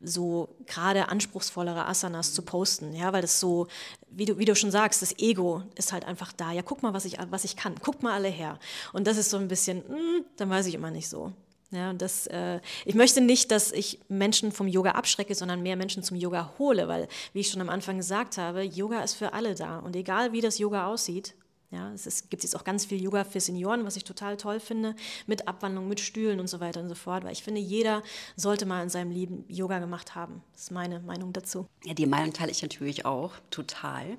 so 0.00 0.48
gerade 0.66 1.08
anspruchsvollere 1.08 1.86
Asanas 1.86 2.34
zu 2.34 2.42
posten, 2.42 2.94
ja, 2.94 3.12
weil 3.12 3.22
das 3.22 3.40
so, 3.40 3.68
wie 4.10 4.24
du, 4.24 4.38
wie 4.38 4.44
du 4.44 4.54
schon 4.54 4.70
sagst, 4.70 5.02
das 5.02 5.18
Ego 5.18 5.62
ist 5.76 5.92
halt 5.92 6.04
einfach 6.04 6.32
da. 6.32 6.52
Ja, 6.52 6.62
guck 6.62 6.82
mal, 6.82 6.94
was 6.94 7.04
ich, 7.04 7.16
was 7.30 7.44
ich 7.44 7.56
kann. 7.56 7.76
Guck 7.80 8.02
mal 8.02 8.12
alle 8.12 8.28
her. 8.28 8.58
Und 8.92 9.06
das 9.06 9.16
ist 9.16 9.30
so 9.30 9.36
ein 9.38 9.48
bisschen, 9.48 9.78
mh, 9.78 9.96
hm, 9.96 10.24
dann 10.36 10.50
weiß 10.50 10.66
ich 10.66 10.74
immer 10.74 10.90
nicht 10.90 11.08
so. 11.08 11.32
Ja, 11.70 11.92
das, 11.92 12.26
äh, 12.28 12.60
ich 12.86 12.94
möchte 12.94 13.20
nicht, 13.20 13.50
dass 13.50 13.72
ich 13.72 14.00
Menschen 14.08 14.52
vom 14.52 14.68
Yoga 14.68 14.92
abschrecke, 14.92 15.34
sondern 15.34 15.62
mehr 15.62 15.76
Menschen 15.76 16.02
zum 16.02 16.16
Yoga 16.16 16.54
hole, 16.58 16.88
weil, 16.88 17.08
wie 17.34 17.40
ich 17.40 17.50
schon 17.50 17.60
am 17.60 17.68
Anfang 17.68 17.98
gesagt 17.98 18.38
habe, 18.38 18.62
Yoga 18.62 19.02
ist 19.02 19.14
für 19.14 19.34
alle 19.34 19.54
da. 19.54 19.78
Und 19.80 19.94
egal, 19.94 20.32
wie 20.32 20.40
das 20.40 20.58
Yoga 20.58 20.86
aussieht, 20.86 21.34
ja, 21.70 21.92
es 21.92 22.06
ist, 22.06 22.30
gibt 22.30 22.42
jetzt 22.42 22.56
auch 22.56 22.64
ganz 22.64 22.86
viel 22.86 23.02
Yoga 23.02 23.24
für 23.24 23.40
Senioren, 23.40 23.84
was 23.84 23.96
ich 23.96 24.04
total 24.04 24.38
toll 24.38 24.58
finde, 24.58 24.96
mit 25.26 25.46
Abwandlung, 25.46 25.86
mit 25.86 26.00
Stühlen 26.00 26.40
und 26.40 26.48
so 26.48 26.60
weiter 26.60 26.80
und 26.80 26.88
so 26.88 26.94
fort, 26.94 27.24
weil 27.24 27.32
ich 27.32 27.42
finde, 27.42 27.60
jeder 27.60 28.02
sollte 28.36 28.64
mal 28.64 28.82
in 28.82 28.88
seinem 28.88 29.10
Leben 29.10 29.44
Yoga 29.48 29.78
gemacht 29.78 30.14
haben. 30.14 30.42
Das 30.54 30.62
ist 30.62 30.70
meine 30.70 31.00
Meinung 31.00 31.34
dazu. 31.34 31.66
Ja, 31.84 31.92
die 31.92 32.06
Meinung 32.06 32.32
teile 32.32 32.50
ich 32.50 32.62
natürlich 32.62 33.04
auch, 33.04 33.32
total. 33.50 34.16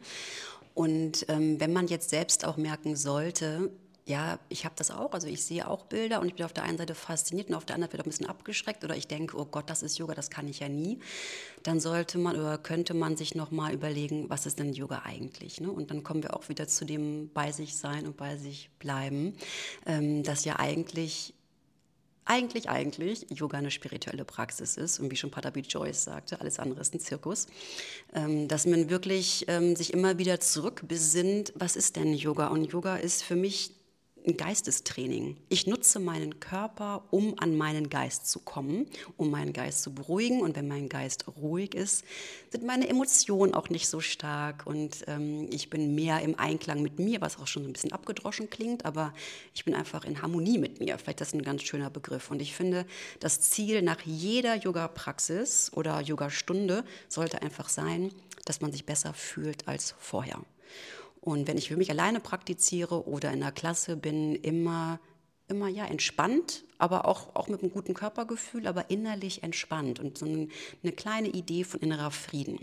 Und 0.75 1.25
ähm, 1.27 1.59
wenn 1.59 1.73
man 1.73 1.88
jetzt 1.88 2.12
selbst 2.12 2.45
auch 2.45 2.57
merken 2.57 2.95
sollte, 2.95 3.71
ja, 4.09 4.39
ich 4.49 4.65
habe 4.65 4.73
das 4.75 4.89
auch. 4.89 5.13
Also 5.13 5.27
ich 5.27 5.45
sehe 5.45 5.67
auch 5.67 5.85
Bilder 5.85 6.19
und 6.19 6.27
ich 6.27 6.33
bin 6.33 6.43
auf 6.43 6.51
der 6.51 6.63
einen 6.63 6.79
Seite 6.79 6.95
fasziniert 6.95 7.49
und 7.49 7.55
auf 7.55 7.65
der 7.65 7.75
anderen 7.75 7.91
Seite 7.91 8.03
ein 8.03 8.09
bisschen 8.09 8.25
abgeschreckt 8.25 8.83
oder 8.83 8.97
ich 8.97 9.07
denke, 9.07 9.37
oh 9.37 9.45
Gott, 9.45 9.69
das 9.69 9.83
ist 9.83 9.99
Yoga, 9.99 10.15
das 10.15 10.31
kann 10.31 10.47
ich 10.47 10.61
ja 10.61 10.67
nie. 10.67 10.99
Dann 11.61 11.79
sollte 11.79 12.17
man 12.17 12.35
oder 12.35 12.57
könnte 12.57 12.95
man 12.95 13.17
sich 13.17 13.35
nochmal 13.35 13.71
überlegen, 13.71 14.27
was 14.27 14.47
ist 14.47 14.57
denn 14.57 14.73
Yoga 14.73 15.03
eigentlich? 15.05 15.61
Ne? 15.61 15.71
Und 15.71 15.91
dann 15.91 16.03
kommen 16.03 16.23
wir 16.23 16.35
auch 16.35 16.49
wieder 16.49 16.67
zu 16.67 16.85
dem 16.85 17.29
bei 17.35 17.51
sich 17.51 17.77
sein 17.77 18.07
und 18.07 18.17
bei 18.17 18.35
sich 18.35 18.71
bleiben, 18.79 19.35
ähm, 19.85 20.23
das 20.23 20.43
ja 20.43 20.57
eigentlich 20.57 21.35
eigentlich, 22.25 22.69
eigentlich 22.69 23.25
Yoga 23.31 23.57
eine 23.57 23.71
spirituelle 23.71 24.23
Praxis 24.23 24.77
ist 24.77 24.99
und 24.99 25.09
wie 25.09 25.15
schon 25.15 25.31
Patabi 25.31 25.61
Joyce 25.61 26.03
sagte, 26.03 26.39
alles 26.39 26.59
andere 26.59 26.81
ist 26.81 26.93
ein 26.93 26.99
Zirkus, 26.99 27.47
ähm, 28.13 28.47
dass 28.47 28.67
man 28.67 28.91
wirklich 28.91 29.45
ähm, 29.47 29.75
sich 29.75 29.93
immer 29.93 30.19
wieder 30.19 30.39
zurückbesinnt, 30.39 31.53
was 31.55 31.75
ist 31.75 31.95
denn 31.95 32.13
Yoga? 32.13 32.49
Und 32.49 32.65
Yoga 32.65 32.97
ist 32.97 33.23
für 33.23 33.35
mich 33.35 33.78
ein 34.27 34.38
Geistestraining. 34.38 35.38
Ich 35.49 35.67
nutze 35.67 35.99
meinen 35.99 36.39
Körper, 36.39 37.03
um 37.12 37.36
an 37.39 37.58
meinen 37.58 37.89
Geist 37.89 38.29
zu 38.29 38.39
kommen, 38.39 38.86
um 39.17 39.29
meinen 39.32 39.53
Geist 39.53 39.82
zu 39.82 39.93
beruhigen. 39.93 40.41
Und 40.41 40.55
wenn 40.55 40.67
mein 40.67 40.89
Geist 40.89 41.25
ruhig 41.27 41.73
ist, 41.73 42.03
sind 42.51 42.65
meine 42.65 42.88
Emotionen 42.89 43.53
auch 43.53 43.69
nicht 43.69 43.88
so 43.88 43.99
stark 43.99 44.65
und 44.65 45.03
ähm, 45.08 45.47
ich 45.51 45.69
bin 45.69 45.95
mehr 45.95 46.21
im 46.21 46.38
Einklang 46.38 46.82
mit 46.82 46.99
mir, 46.99 47.21
was 47.21 47.39
auch 47.39 47.47
schon 47.47 47.65
ein 47.65 47.73
bisschen 47.73 47.91
abgedroschen 47.91 48.49
klingt, 48.49 48.86
aber 48.86 49.13
ich 49.53 49.65
bin 49.65 49.75
einfach 49.75 50.05
in 50.05 50.21
Harmonie 50.21 50.58
mit 50.58 50.79
mir. 50.79 50.97
Vielleicht 50.97 51.21
ist 51.21 51.34
das 51.34 51.34
ein 51.34 51.43
ganz 51.43 51.63
schöner 51.63 51.89
Begriff. 51.89 52.32
Und 52.32 52.41
ich 52.41 52.55
finde, 52.55 52.86
das 53.19 53.41
Ziel 53.41 53.82
nach 53.82 54.01
jeder 54.01 54.55
Yoga-Praxis 54.55 55.71
oder 55.73 56.01
Yoga-Stunde 56.01 56.84
sollte 57.08 57.41
einfach 57.41 57.69
sein, 57.69 58.12
dass 58.45 58.62
man 58.62 58.71
sich 58.71 58.86
besser 58.86 59.13
fühlt 59.13 59.67
als 59.67 59.95
vorher. 59.99 60.39
Und 61.21 61.47
wenn 61.47 61.58
ich 61.58 61.67
für 61.67 61.77
mich 61.77 61.91
alleine 61.91 62.19
praktiziere 62.19 63.08
oder 63.08 63.32
in 63.32 63.41
der 63.41 63.51
Klasse 63.51 63.97
bin, 63.97 64.36
immer, 64.36 64.99
immer 65.47 65.67
ja 65.67 65.86
entspannt, 65.86 66.63
aber 66.77 67.05
auch, 67.05 67.36
auch 67.36 67.47
mit 67.47 67.62
einem 67.62 67.71
guten 67.71 67.93
Körpergefühl, 67.93 68.67
aber 68.67 68.89
innerlich 68.89 69.43
entspannt 69.43 69.99
und 69.99 70.17
so 70.17 70.25
eine 70.25 70.91
kleine 70.93 71.29
Idee 71.29 71.63
von 71.63 71.82
innerer 71.82 72.12
Frieden 72.12 72.60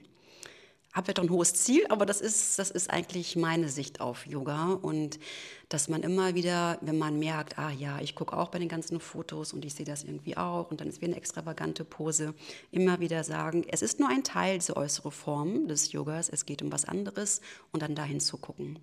habe 0.97 1.09
ja 1.09 1.15
doch 1.15 1.23
ein 1.23 1.31
hohes 1.31 1.53
Ziel, 1.53 1.87
aber 1.91 2.07
das 2.07 2.23
ist, 2.23 2.59
das 2.59 2.71
ist 2.71 2.91
eigentlich 2.91 3.37
meine 3.37 3.69
Sicht 3.69 4.01
auf 4.01 4.27
Yoga 4.27 4.73
und 4.73 5.21
dass 5.69 5.89
man 5.89 6.03
immer 6.03 6.35
wieder, 6.35 6.79
wenn 6.81 6.97
man 6.97 7.19
merkt, 7.19 7.59
ah 7.59 7.71
ja, 7.71 8.01
ich 8.01 8.15
gucke 8.15 8.35
auch 8.35 8.49
bei 8.49 8.59
den 8.59 8.69
ganzen 8.69 8.99
Fotos 8.99 9.53
und 9.53 9.65
ich 9.67 9.75
sehe 9.75 9.85
das 9.85 10.05
irgendwie 10.05 10.39
auch 10.39 10.71
und 10.71 10.81
dann 10.81 10.89
ist 10.89 11.03
wie 11.03 11.07
eine 11.07 11.17
extravagante 11.17 11.85
Pose, 11.85 12.35
immer 12.71 12.99
wieder 12.99 13.25
sagen, 13.25 13.65
es 13.69 13.83
ist 13.83 14.01
nur 14.01 14.09
ein 14.09 14.25
Teil 14.25 14.59
dieser 14.59 14.79
äußere 14.79 15.11
Form 15.11 15.69
des 15.69 15.93
Yogas, 15.93 16.31
es 16.31 16.47
geht 16.47 16.63
um 16.63 16.73
was 16.73 16.87
anderes 16.87 17.43
und 17.73 17.83
dann 17.83 17.95
dahin 17.95 18.19
zu 18.19 18.39
gucken. 18.39 18.79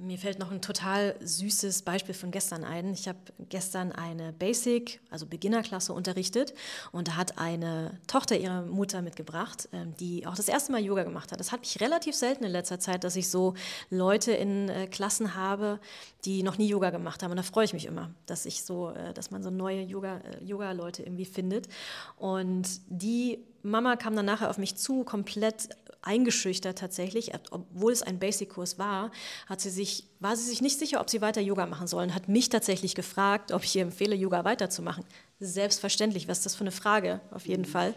Mir 0.00 0.16
fällt 0.16 0.38
noch 0.38 0.52
ein 0.52 0.62
total 0.62 1.16
süßes 1.18 1.82
Beispiel 1.82 2.14
von 2.14 2.30
gestern 2.30 2.62
ein. 2.62 2.92
Ich 2.92 3.08
habe 3.08 3.18
gestern 3.48 3.90
eine 3.90 4.32
Basic, 4.32 5.00
also 5.10 5.26
Beginnerklasse 5.26 5.92
unterrichtet 5.92 6.54
und 6.92 7.08
da 7.08 7.16
hat 7.16 7.36
eine 7.36 7.98
Tochter 8.06 8.38
ihre 8.38 8.62
Mutter 8.62 9.02
mitgebracht, 9.02 9.68
ähm, 9.72 9.96
die 9.98 10.24
auch 10.24 10.36
das 10.36 10.46
erste 10.46 10.70
Mal 10.70 10.82
Yoga 10.82 11.02
gemacht 11.02 11.32
hat. 11.32 11.40
Das 11.40 11.50
hat 11.50 11.60
mich 11.60 11.80
relativ 11.80 12.14
selten 12.14 12.44
in 12.44 12.52
letzter 12.52 12.78
Zeit, 12.78 13.02
dass 13.02 13.16
ich 13.16 13.28
so 13.28 13.54
Leute 13.90 14.30
in 14.30 14.68
äh, 14.68 14.86
Klassen 14.86 15.34
habe, 15.34 15.80
die 16.24 16.44
noch 16.44 16.58
nie 16.58 16.68
Yoga 16.68 16.90
gemacht 16.90 17.24
haben. 17.24 17.32
Und 17.32 17.38
da 17.38 17.42
freue 17.42 17.64
ich 17.64 17.72
mich 17.72 17.86
immer, 17.86 18.12
dass 18.26 18.46
ich 18.46 18.62
so, 18.62 18.90
äh, 18.90 19.12
dass 19.14 19.32
man 19.32 19.42
so 19.42 19.50
neue 19.50 19.82
Yoga, 19.82 20.18
äh, 20.18 20.44
Yoga-Leute 20.44 21.02
irgendwie 21.02 21.24
findet. 21.24 21.66
Und 22.16 22.68
die 22.86 23.44
Mama 23.64 23.96
kam 23.96 24.14
dann 24.14 24.26
nachher 24.26 24.48
auf 24.48 24.58
mich 24.58 24.76
zu, 24.76 25.02
komplett 25.02 25.70
eingeschüchtert 26.02 26.78
tatsächlich, 26.78 27.32
obwohl 27.50 27.92
es 27.92 28.02
ein 28.02 28.18
Basic-Kurs 28.18 28.78
war, 28.78 29.10
hat 29.46 29.60
sie 29.60 29.70
sich, 29.70 30.04
war 30.20 30.36
sie 30.36 30.44
sich 30.44 30.60
nicht 30.60 30.78
sicher, 30.78 31.00
ob 31.00 31.10
sie 31.10 31.20
weiter 31.20 31.40
Yoga 31.40 31.66
machen 31.66 31.86
soll 31.86 32.04
und 32.04 32.14
hat 32.14 32.28
mich 32.28 32.48
tatsächlich 32.48 32.94
gefragt, 32.94 33.52
ob 33.52 33.64
ich 33.64 33.74
ihr 33.76 33.82
empfehle, 33.82 34.14
Yoga 34.14 34.44
weiterzumachen. 34.44 35.04
Selbstverständlich, 35.40 36.28
was 36.28 36.38
ist 36.38 36.46
das 36.46 36.54
für 36.54 36.62
eine 36.62 36.72
Frage, 36.72 37.20
auf 37.30 37.46
jeden 37.46 37.62
mhm. 37.62 37.66
Fall. 37.66 37.94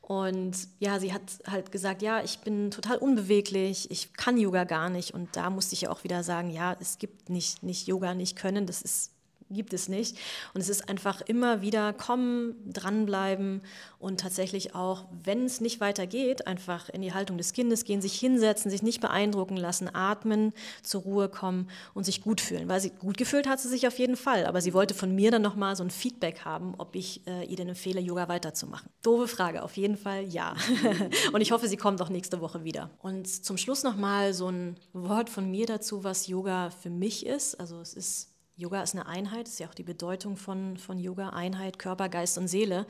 Und 0.00 0.56
ja, 0.78 0.98
sie 0.98 1.12
hat 1.12 1.20
halt 1.46 1.70
gesagt, 1.70 2.00
ja, 2.00 2.24
ich 2.24 2.38
bin 2.38 2.70
total 2.70 2.96
unbeweglich, 2.96 3.90
ich 3.90 4.14
kann 4.14 4.38
Yoga 4.38 4.64
gar 4.64 4.88
nicht. 4.88 5.12
Und 5.12 5.36
da 5.36 5.50
musste 5.50 5.74
ich 5.74 5.82
ja 5.82 5.90
auch 5.90 6.02
wieder 6.02 6.22
sagen, 6.22 6.48
ja, 6.48 6.74
es 6.80 6.96
gibt 6.98 7.28
nicht, 7.28 7.62
nicht 7.62 7.86
Yoga 7.86 8.14
nicht 8.14 8.34
können, 8.34 8.64
das 8.64 8.80
ist 8.80 9.12
gibt 9.50 9.72
es 9.72 9.88
nicht. 9.88 10.16
Und 10.54 10.60
es 10.60 10.68
ist 10.68 10.88
einfach 10.88 11.20
immer 11.22 11.62
wieder 11.62 11.92
kommen, 11.92 12.54
dranbleiben 12.66 13.62
und 13.98 14.20
tatsächlich 14.20 14.74
auch, 14.74 15.06
wenn 15.24 15.44
es 15.44 15.60
nicht 15.60 15.80
weitergeht, 15.80 16.46
einfach 16.46 16.88
in 16.88 17.02
die 17.02 17.14
Haltung 17.14 17.38
des 17.38 17.52
Kindes 17.52 17.84
gehen, 17.84 18.00
sich 18.00 18.18
hinsetzen, 18.18 18.70
sich 18.70 18.82
nicht 18.82 19.00
beeindrucken 19.00 19.56
lassen, 19.56 19.92
atmen, 19.92 20.52
zur 20.82 21.02
Ruhe 21.02 21.28
kommen 21.28 21.68
und 21.94 22.04
sich 22.04 22.22
gut 22.22 22.40
fühlen. 22.40 22.68
Weil 22.68 22.80
sie 22.80 22.90
gut 22.90 23.16
gefühlt 23.16 23.48
hat 23.48 23.60
sie 23.60 23.68
sich 23.68 23.86
auf 23.86 23.98
jeden 23.98 24.16
Fall, 24.16 24.46
aber 24.46 24.60
sie 24.60 24.74
wollte 24.74 24.94
von 24.94 25.14
mir 25.14 25.30
dann 25.30 25.42
nochmal 25.42 25.76
so 25.76 25.84
ein 25.84 25.90
Feedback 25.90 26.44
haben, 26.44 26.74
ob 26.78 26.94
ich 26.94 27.26
äh, 27.26 27.44
ihr 27.44 27.56
denn 27.56 27.68
empfehle, 27.68 28.00
Yoga 28.00 28.28
weiterzumachen. 28.28 28.88
Doofe 29.02 29.28
Frage, 29.28 29.62
auf 29.62 29.76
jeden 29.76 29.96
Fall 29.96 30.24
ja. 30.24 30.54
und 31.32 31.40
ich 31.40 31.52
hoffe, 31.52 31.68
sie 31.68 31.76
kommt 31.76 32.00
auch 32.02 32.08
nächste 32.08 32.40
Woche 32.40 32.64
wieder. 32.64 32.90
Und 33.02 33.26
zum 33.26 33.56
Schluss 33.56 33.82
nochmal 33.82 34.34
so 34.34 34.48
ein 34.48 34.76
Wort 34.92 35.30
von 35.30 35.50
mir 35.50 35.66
dazu, 35.66 36.04
was 36.04 36.26
Yoga 36.26 36.70
für 36.70 36.90
mich 36.90 37.26
ist. 37.26 37.58
Also 37.58 37.80
es 37.80 37.94
ist 37.94 38.37
Yoga 38.58 38.82
ist 38.82 38.94
eine 38.94 39.06
Einheit, 39.06 39.46
ist 39.46 39.60
ja 39.60 39.68
auch 39.68 39.74
die 39.74 39.84
Bedeutung 39.84 40.36
von, 40.36 40.76
von 40.76 40.98
Yoga, 40.98 41.30
Einheit, 41.30 41.78
Körper, 41.78 42.08
Geist 42.08 42.36
und 42.38 42.48
Seele. 42.48 42.88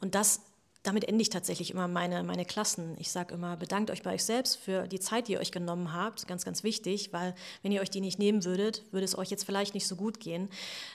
Und 0.00 0.14
das, 0.14 0.40
damit 0.82 1.04
ende 1.04 1.20
ich 1.20 1.28
tatsächlich 1.28 1.70
immer 1.70 1.88
meine, 1.88 2.24
meine 2.24 2.46
Klassen. 2.46 2.96
Ich 2.98 3.12
sage 3.12 3.34
immer, 3.34 3.58
bedankt 3.58 3.90
euch 3.90 4.02
bei 4.02 4.14
euch 4.14 4.24
selbst 4.24 4.56
für 4.56 4.88
die 4.88 4.98
Zeit, 4.98 5.28
die 5.28 5.32
ihr 5.32 5.40
euch 5.40 5.52
genommen 5.52 5.92
habt. 5.92 6.26
Ganz, 6.26 6.46
ganz 6.46 6.64
wichtig, 6.64 7.12
weil 7.12 7.34
wenn 7.62 7.70
ihr 7.70 7.82
euch 7.82 7.90
die 7.90 8.00
nicht 8.00 8.18
nehmen 8.18 8.46
würdet, 8.46 8.82
würde 8.92 9.04
es 9.04 9.16
euch 9.16 9.30
jetzt 9.30 9.44
vielleicht 9.44 9.74
nicht 9.74 9.86
so 9.86 9.94
gut 9.94 10.20
gehen, 10.20 10.48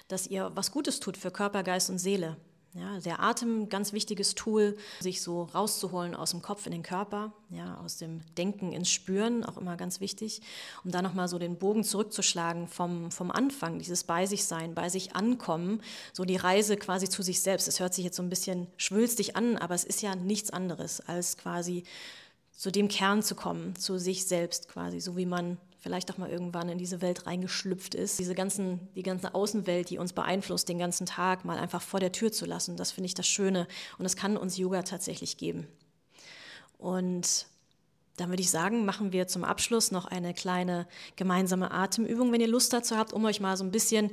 dass 0.07 0.25
ihr 0.25 0.51
was 0.55 0.71
Gutes 0.71 0.99
tut 0.99 1.17
für 1.17 1.29
Körper, 1.29 1.61
Geist 1.61 1.91
und 1.91 1.99
Seele. 1.99 2.35
Ja, 2.77 2.99
der 2.99 3.21
Atem, 3.21 3.69
ganz 3.69 3.93
wichtiges 3.93 4.35
Tool, 4.35 4.75
sich 4.99 5.21
so 5.21 5.43
rauszuholen 5.43 6.13
aus 6.13 6.31
dem 6.31 6.41
Kopf 6.41 6.65
in 6.65 6.73
den 6.73 6.83
Körper, 6.83 7.31
ja, 7.49 7.77
aus 7.77 7.95
dem 7.95 8.19
Denken 8.35 8.73
ins 8.73 8.89
Spüren, 8.89 9.45
auch 9.45 9.55
immer 9.55 9.77
ganz 9.77 10.01
wichtig, 10.01 10.41
um 10.83 10.91
da 10.91 11.01
nochmal 11.01 11.29
so 11.29 11.39
den 11.39 11.57
Bogen 11.57 11.85
zurückzuschlagen 11.85 12.67
vom, 12.67 13.11
vom 13.11 13.31
Anfang, 13.31 13.79
dieses 13.79 14.03
bei 14.03 14.25
sich 14.25 14.43
sein, 14.43 14.75
bei 14.75 14.89
sich 14.89 15.15
ankommen, 15.15 15.81
so 16.11 16.25
die 16.25 16.35
Reise 16.35 16.75
quasi 16.75 17.07
zu 17.07 17.21
sich 17.21 17.39
selbst. 17.39 17.69
Es 17.69 17.79
hört 17.79 17.93
sich 17.93 18.03
jetzt 18.03 18.17
so 18.17 18.23
ein 18.23 18.29
bisschen 18.29 18.67
schwülstig 18.75 19.37
an, 19.37 19.55
aber 19.55 19.73
es 19.73 19.85
ist 19.85 20.01
ja 20.01 20.13
nichts 20.13 20.49
anderes, 20.49 20.99
als 20.99 21.37
quasi 21.37 21.85
zu 22.55 22.71
dem 22.71 22.87
Kern 22.87 23.21
zu 23.21 23.35
kommen, 23.35 23.75
zu 23.75 23.97
sich 23.97 24.25
selbst 24.25 24.69
quasi, 24.69 24.99
so 24.99 25.17
wie 25.17 25.25
man 25.25 25.57
vielleicht 25.79 26.11
auch 26.11 26.17
mal 26.17 26.31
irgendwann 26.31 26.69
in 26.69 26.79
diese 26.79 27.01
Welt 27.01 27.27
reingeschlüpft 27.27 27.93
ist, 27.93 28.17
diese 28.17 28.33
ganzen, 28.33 28.87
die 28.95 29.03
ganze 29.03 29.35
Außenwelt, 29.35 29.89
die 29.89 29.99
uns 29.99 30.13
beeinflusst, 30.13 30.67
den 30.67 30.79
ganzen 30.79 31.05
Tag 31.05 31.45
mal 31.45 31.59
einfach 31.59 31.81
vor 31.81 31.99
der 31.99 32.11
Tür 32.11 32.31
zu 32.31 32.45
lassen. 32.45 32.75
Das 32.75 32.91
finde 32.91 33.05
ich 33.05 33.13
das 33.13 33.27
Schöne 33.27 33.67
und 33.99 34.03
das 34.03 34.15
kann 34.15 34.35
uns 34.35 34.57
Yoga 34.57 34.81
tatsächlich 34.81 35.37
geben. 35.37 35.67
Und 36.79 37.45
dann 38.17 38.29
würde 38.29 38.41
ich 38.41 38.49
sagen, 38.49 38.85
machen 38.85 39.11
wir 39.11 39.27
zum 39.27 39.43
Abschluss 39.43 39.91
noch 39.91 40.05
eine 40.05 40.33
kleine 40.33 40.87
gemeinsame 41.17 41.71
Atemübung, 41.71 42.31
wenn 42.31 42.41
ihr 42.41 42.47
Lust 42.47 42.73
dazu 42.73 42.95
habt, 42.97 43.13
um 43.13 43.25
euch 43.25 43.39
mal 43.39 43.57
so 43.57 43.63
ein 43.63 43.71
bisschen 43.71 44.09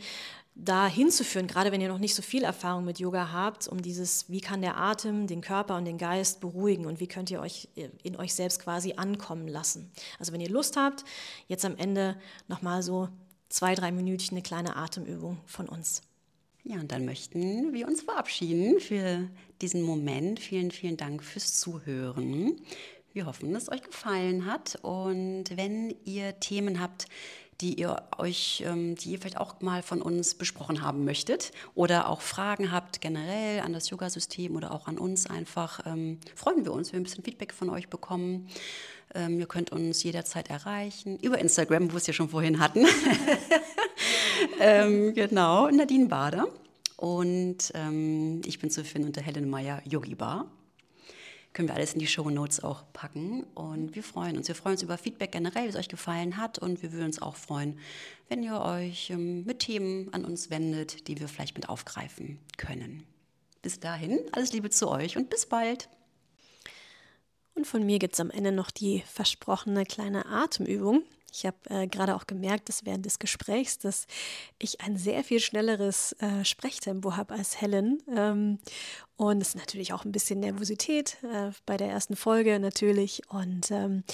da 0.54 0.86
hinzuführen, 0.86 1.46
gerade 1.46 1.72
wenn 1.72 1.80
ihr 1.80 1.88
noch 1.88 1.98
nicht 1.98 2.14
so 2.14 2.22
viel 2.22 2.44
Erfahrung 2.44 2.84
mit 2.84 2.98
Yoga 2.98 3.32
habt, 3.32 3.68
um 3.68 3.80
dieses, 3.80 4.28
wie 4.28 4.40
kann 4.40 4.60
der 4.60 4.76
Atem 4.76 5.26
den 5.26 5.40
Körper 5.40 5.76
und 5.76 5.86
den 5.86 5.96
Geist 5.98 6.40
beruhigen 6.40 6.86
und 6.86 7.00
wie 7.00 7.06
könnt 7.06 7.30
ihr 7.30 7.40
euch 7.40 7.68
in 8.02 8.16
euch 8.16 8.34
selbst 8.34 8.60
quasi 8.60 8.94
ankommen 8.96 9.48
lassen. 9.48 9.90
Also 10.18 10.32
wenn 10.32 10.40
ihr 10.40 10.50
Lust 10.50 10.76
habt, 10.76 11.04
jetzt 11.48 11.64
am 11.64 11.76
Ende 11.76 12.16
nochmal 12.48 12.82
so 12.82 13.08
zwei, 13.48 13.74
drei 13.74 13.92
Minütchen 13.92 14.36
eine 14.36 14.42
kleine 14.42 14.76
Atemübung 14.76 15.38
von 15.46 15.68
uns. 15.68 16.02
Ja, 16.64 16.76
und 16.76 16.92
dann 16.92 17.04
möchten 17.04 17.72
wir 17.72 17.88
uns 17.88 18.02
verabschieden 18.02 18.78
für 18.78 19.28
diesen 19.60 19.82
Moment. 19.82 20.38
Vielen, 20.38 20.70
vielen 20.70 20.96
Dank 20.96 21.24
fürs 21.24 21.58
Zuhören. 21.58 22.60
Wir 23.12 23.26
hoffen, 23.26 23.52
dass 23.52 23.64
es 23.64 23.72
euch 23.72 23.82
gefallen 23.82 24.46
hat. 24.46 24.78
Und 24.82 25.56
wenn 25.56 25.94
ihr 26.04 26.38
Themen 26.38 26.80
habt, 26.80 27.06
die 27.62 27.78
ihr 27.78 28.02
euch, 28.18 28.62
ähm, 28.66 28.96
die 28.96 29.12
ihr 29.12 29.18
vielleicht 29.18 29.38
auch 29.38 29.60
mal 29.60 29.82
von 29.82 30.02
uns 30.02 30.34
besprochen 30.34 30.82
haben 30.82 31.04
möchtet 31.04 31.52
oder 31.74 32.08
auch 32.08 32.20
Fragen 32.20 32.72
habt 32.72 33.00
generell 33.00 33.60
an 33.60 33.72
das 33.72 33.88
Yoga-System 33.88 34.56
oder 34.56 34.72
auch 34.72 34.88
an 34.88 34.98
uns 34.98 35.26
einfach, 35.26 35.86
ähm, 35.86 36.18
freuen 36.34 36.64
wir 36.64 36.72
uns, 36.72 36.88
wenn 36.88 36.98
wir 36.98 37.00
ein 37.00 37.04
bisschen 37.04 37.24
Feedback 37.24 37.54
von 37.54 37.70
euch 37.70 37.88
bekommen. 37.88 38.48
Ähm, 39.14 39.38
ihr 39.38 39.46
könnt 39.46 39.70
uns 39.70 40.02
jederzeit 40.02 40.50
erreichen 40.50 41.18
über 41.18 41.38
Instagram, 41.38 41.88
wo 41.88 41.92
wir 41.92 41.98
es 41.98 42.06
ja 42.06 42.12
schon 42.12 42.30
vorhin 42.30 42.58
hatten. 42.58 42.84
ähm, 44.60 45.14
genau, 45.14 45.70
Nadine 45.70 46.08
Bader. 46.08 46.48
Und 46.96 47.72
ähm, 47.74 48.42
ich 48.44 48.58
bin 48.58 48.70
zu 48.70 48.84
finden 48.84 49.08
unter 49.08 49.22
Helen 49.22 49.48
Meyer 49.48 49.82
Yogi 49.84 50.14
Bar 50.14 50.50
können 51.52 51.68
wir 51.68 51.74
alles 51.74 51.92
in 51.92 51.98
die 51.98 52.06
Show 52.06 52.28
Notes 52.30 52.62
auch 52.62 52.84
packen. 52.92 53.44
Und 53.54 53.94
wir 53.94 54.02
freuen 54.02 54.36
uns. 54.36 54.48
Wir 54.48 54.54
freuen 54.54 54.74
uns 54.74 54.82
über 54.82 54.98
Feedback 54.98 55.32
generell, 55.32 55.64
wie 55.64 55.68
es 55.68 55.76
euch 55.76 55.88
gefallen 55.88 56.36
hat. 56.36 56.58
Und 56.58 56.82
wir 56.82 56.92
würden 56.92 57.06
uns 57.06 57.20
auch 57.20 57.36
freuen, 57.36 57.78
wenn 58.28 58.42
ihr 58.42 58.60
euch 58.60 59.10
ähm, 59.10 59.44
mit 59.44 59.60
Themen 59.60 60.12
an 60.12 60.24
uns 60.24 60.50
wendet, 60.50 61.08
die 61.08 61.20
wir 61.20 61.28
vielleicht 61.28 61.54
mit 61.54 61.68
aufgreifen 61.68 62.38
können. 62.56 63.04
Bis 63.60 63.80
dahin, 63.80 64.18
alles 64.32 64.52
Liebe 64.52 64.70
zu 64.70 64.88
euch 64.88 65.16
und 65.16 65.30
bis 65.30 65.46
bald. 65.46 65.88
Und 67.54 67.66
von 67.66 67.84
mir 67.84 67.98
gibt 67.98 68.14
es 68.14 68.20
am 68.20 68.30
Ende 68.30 68.50
noch 68.50 68.70
die 68.70 69.02
versprochene 69.06 69.84
kleine 69.84 70.26
Atemübung. 70.26 71.02
Ich 71.32 71.46
habe 71.46 71.56
äh, 71.70 71.86
gerade 71.86 72.14
auch 72.14 72.26
gemerkt, 72.26 72.68
dass 72.68 72.84
während 72.84 73.06
des 73.06 73.18
Gesprächs, 73.18 73.78
dass 73.78 74.06
ich 74.58 74.80
ein 74.82 74.96
sehr 74.96 75.24
viel 75.24 75.40
schnelleres 75.40 76.12
äh, 76.20 76.44
Sprechtempo 76.44 77.16
habe 77.16 77.34
als 77.34 77.60
Helen. 77.60 78.02
Ähm, 78.14 78.58
und 79.16 79.40
es 79.40 79.48
ist 79.48 79.56
natürlich 79.56 79.92
auch 79.92 80.04
ein 80.04 80.12
bisschen 80.12 80.40
Nervosität 80.40 81.16
äh, 81.22 81.50
bei 81.64 81.76
der 81.76 81.88
ersten 81.88 82.16
Folge 82.16 82.58
natürlich. 82.58 83.22
Und 83.30 83.70
ähm, 83.70 84.04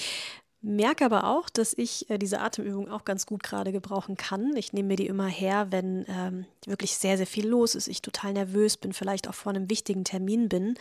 merke 0.61 1.05
aber 1.05 1.25
auch, 1.25 1.49
dass 1.49 1.75
ich 1.77 2.09
äh, 2.11 2.19
diese 2.19 2.41
Atemübung 2.41 2.91
auch 2.91 3.05
ganz 3.05 3.27
gut 3.27 3.43
gerade 3.43 3.73
gebrauchen 3.73 4.17
kann. 4.17 4.57
Ich 4.57 4.73
nehme 4.73 4.89
mir 4.89 4.97
die 4.97 5.07
immer 5.07 5.27
her, 5.29 5.69
wenn 5.71 6.05
ähm, 6.09 6.47
wirklich 6.67 6.97
sehr, 6.97 7.17
sehr 7.17 7.27
viel 7.27 7.47
los 7.47 7.75
ist, 7.75 7.89
ich 7.89 8.03
total 8.03 8.33
nervös 8.33 8.77
bin, 8.77 8.93
vielleicht 8.93 9.29
auch 9.29 9.35
vor 9.35 9.51
einem 9.51 9.71
wichtigen 9.71 10.05
Termin 10.05 10.49
bin 10.49 10.75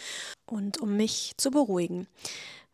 und 0.45 0.79
um 0.79 0.95
mich 0.97 1.33
zu 1.37 1.51
beruhigen. 1.51 2.07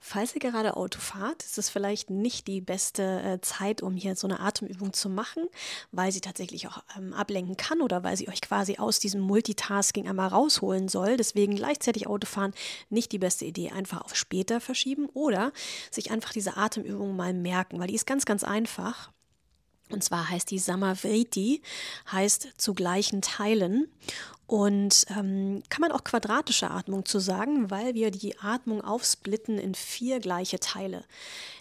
Falls 0.06 0.36
ihr 0.36 0.42
gerade 0.42 0.76
Auto 0.76 1.00
fahrt, 1.00 1.44
ist 1.44 1.58
es 1.58 1.70
vielleicht 1.70 2.10
nicht 2.10 2.48
die 2.48 2.60
beste 2.60 3.22
äh, 3.22 3.40
Zeit, 3.40 3.82
um 3.82 3.96
hier 3.96 4.18
so 4.18 4.28
eine 4.28 4.42
Atemübung 4.42 4.92
zu 4.92 5.08
machen, 5.08 5.48
weil 5.94 6.12
sie 6.12 6.20
tatsächlich 6.20 6.68
auch 6.68 6.84
ähm, 6.98 7.14
ablenken 7.14 7.56
kann 7.56 7.80
oder 7.80 8.04
weil 8.04 8.18
sie 8.18 8.28
euch 8.28 8.42
quasi 8.42 8.76
aus 8.80 9.00
diesem 9.00 9.22
Multitasking 9.22 10.10
einmal 10.10 10.28
rausholen 10.28 10.90
soll. 10.90 11.16
Deswegen 11.16 11.56
gleichzeitig 11.56 12.06
Autofahren 12.06 12.54
nicht 12.90 13.14
die 13.14 13.18
beste 13.18 13.46
Idee. 13.46 13.72
Einfach 13.72 14.02
auf 14.02 14.18
später 14.18 14.60
verschieben 14.60 15.08
oder 15.14 15.54
sich 15.90 16.12
einfach 16.12 16.34
diese 16.34 16.58
Atemübung 16.58 17.16
mal 17.16 17.34
merken, 17.34 17.80
weil 17.80 17.88
die 17.88 17.96
ist 17.96 18.06
ganz, 18.06 18.26
ganz 18.26 18.44
einfach. 18.44 19.10
Und 19.90 20.04
zwar 20.04 20.30
heißt 20.30 20.52
die 20.52 20.60
Samavriti, 20.60 21.62
heißt 22.12 22.50
zu 22.58 22.74
gleichen 22.74 23.22
Teilen. 23.22 23.88
Und 24.54 25.08
ähm, 25.10 25.64
kann 25.70 25.82
man 25.82 25.92
auch 25.92 26.04
quadratische 26.04 26.70
Atmung 26.70 27.06
zu 27.06 27.18
sagen, 27.18 27.72
weil 27.72 27.96
wir 27.96 28.12
die 28.12 28.38
Atmung 28.38 28.84
aufsplitten 28.84 29.58
in 29.58 29.74
vier 29.74 30.20
gleiche 30.20 30.60
Teile. 30.60 31.06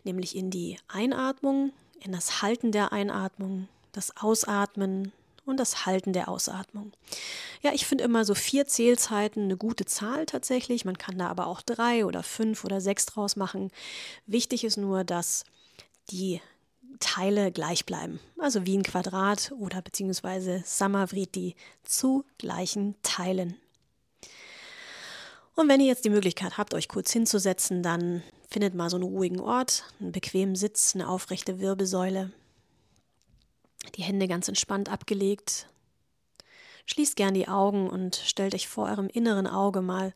Nämlich 0.04 0.36
in 0.36 0.50
die 0.50 0.76
Einatmung, 0.88 1.72
in 2.00 2.12
das 2.12 2.42
Halten 2.42 2.70
der 2.70 2.92
Einatmung, 2.92 3.66
das 3.92 4.14
Ausatmen 4.18 5.10
und 5.46 5.56
das 5.56 5.86
Halten 5.86 6.12
der 6.12 6.28
Ausatmung. 6.28 6.92
Ja, 7.62 7.72
ich 7.72 7.86
finde 7.86 8.04
immer 8.04 8.26
so 8.26 8.34
vier 8.34 8.66
Zählzeiten 8.66 9.44
eine 9.44 9.56
gute 9.56 9.86
Zahl 9.86 10.26
tatsächlich. 10.26 10.84
Man 10.84 10.98
kann 10.98 11.16
da 11.16 11.28
aber 11.28 11.46
auch 11.46 11.62
drei 11.62 12.04
oder 12.04 12.22
fünf 12.22 12.62
oder 12.62 12.82
sechs 12.82 13.06
draus 13.06 13.36
machen. 13.36 13.70
Wichtig 14.26 14.64
ist 14.64 14.76
nur, 14.76 15.02
dass 15.02 15.44
die 16.10 16.42
Teile 17.00 17.52
gleich 17.52 17.86
bleiben. 17.86 18.20
Also 18.38 18.66
wie 18.66 18.76
ein 18.76 18.82
Quadrat 18.82 19.52
oder 19.58 19.82
beziehungsweise 19.82 20.62
Samavriti 20.64 21.54
zu 21.82 22.24
gleichen 22.38 22.94
Teilen. 23.02 23.56
Und 25.54 25.68
wenn 25.68 25.80
ihr 25.80 25.86
jetzt 25.86 26.04
die 26.04 26.10
Möglichkeit 26.10 26.56
habt, 26.56 26.74
euch 26.74 26.88
kurz 26.88 27.12
hinzusetzen, 27.12 27.82
dann 27.82 28.22
findet 28.48 28.74
mal 28.74 28.90
so 28.90 28.96
einen 28.96 29.04
ruhigen 29.04 29.40
Ort, 29.40 29.84
einen 30.00 30.12
bequemen 30.12 30.56
Sitz, 30.56 30.94
eine 30.94 31.08
aufrechte 31.08 31.60
Wirbelsäule. 31.60 32.30
Die 33.96 34.02
Hände 34.02 34.28
ganz 34.28 34.48
entspannt 34.48 34.88
abgelegt. 34.88 35.66
Schließt 36.86 37.16
gern 37.16 37.34
die 37.34 37.48
Augen 37.48 37.88
und 37.88 38.16
stellt 38.16 38.54
euch 38.54 38.68
vor 38.68 38.88
eurem 38.88 39.08
inneren 39.08 39.46
Auge 39.46 39.82
mal 39.82 40.12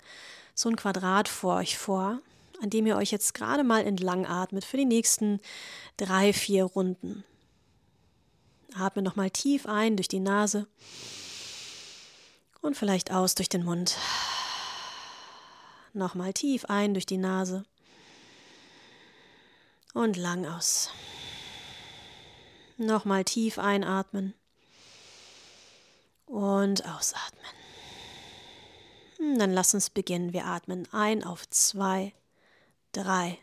so 0.54 0.68
ein 0.68 0.76
Quadrat 0.76 1.28
vor 1.28 1.56
euch 1.56 1.76
vor, 1.76 2.20
an 2.62 2.70
dem 2.70 2.86
ihr 2.86 2.96
euch 2.96 3.10
jetzt 3.10 3.34
gerade 3.34 3.64
mal 3.64 3.84
entlang 3.84 4.26
atmet 4.26 4.64
für 4.64 4.76
die 4.76 4.84
nächsten 4.84 5.40
drei, 5.96 6.32
vier 6.32 6.64
Runden. 6.64 7.24
Atme 8.74 9.02
nochmal 9.02 9.30
tief 9.30 9.66
ein 9.66 9.96
durch 9.96 10.08
die 10.08 10.20
Nase 10.20 10.66
und 12.60 12.76
vielleicht 12.76 13.10
aus 13.10 13.34
durch 13.34 13.48
den 13.48 13.64
Mund. 13.64 13.96
Nochmal 15.92 16.32
tief 16.32 16.66
ein 16.66 16.92
durch 16.92 17.06
die 17.06 17.16
Nase 17.16 17.64
und 19.94 20.16
lang 20.16 20.44
aus. 20.44 20.90
Nochmal 22.76 23.24
tief 23.24 23.58
einatmen 23.58 24.34
und 26.26 26.84
ausatmen. 26.84 27.46
Dann 29.38 29.52
lass 29.52 29.72
uns 29.72 29.88
beginnen. 29.88 30.34
Wir 30.34 30.44
atmen 30.44 30.86
ein 30.92 31.24
auf 31.24 31.48
zwei, 31.48 32.12
drei, 32.96 33.38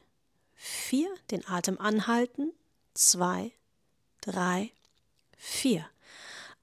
vier. 0.56 1.14
Den 1.30 1.48
Atem 1.48 1.80
anhalten. 1.80 2.52
Zwei, 2.94 3.52
drei, 4.22 4.72
vier. 5.38 5.88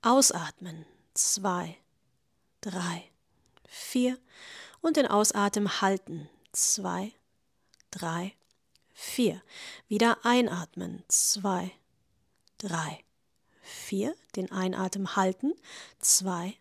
Ausatmen. 0.03 0.87
zwei, 1.15 1.77
drei, 2.61 3.11
vier 3.69 4.19
und 4.81 4.97
den 4.97 5.07
Ausatmen 5.07 5.81
halten. 5.81 6.29
Zwei, 6.53 7.13
drei, 7.91 8.35
vier. 8.93 9.43
Wieder 9.89 10.25
einatmen. 10.25 11.05
Zwei, 11.09 11.73
drei, 12.59 13.05
vier. 13.63 14.17
Den 14.35 14.51
Einatmen 14.51 15.15
halten. 15.15 15.55
Zwei, 16.01 16.57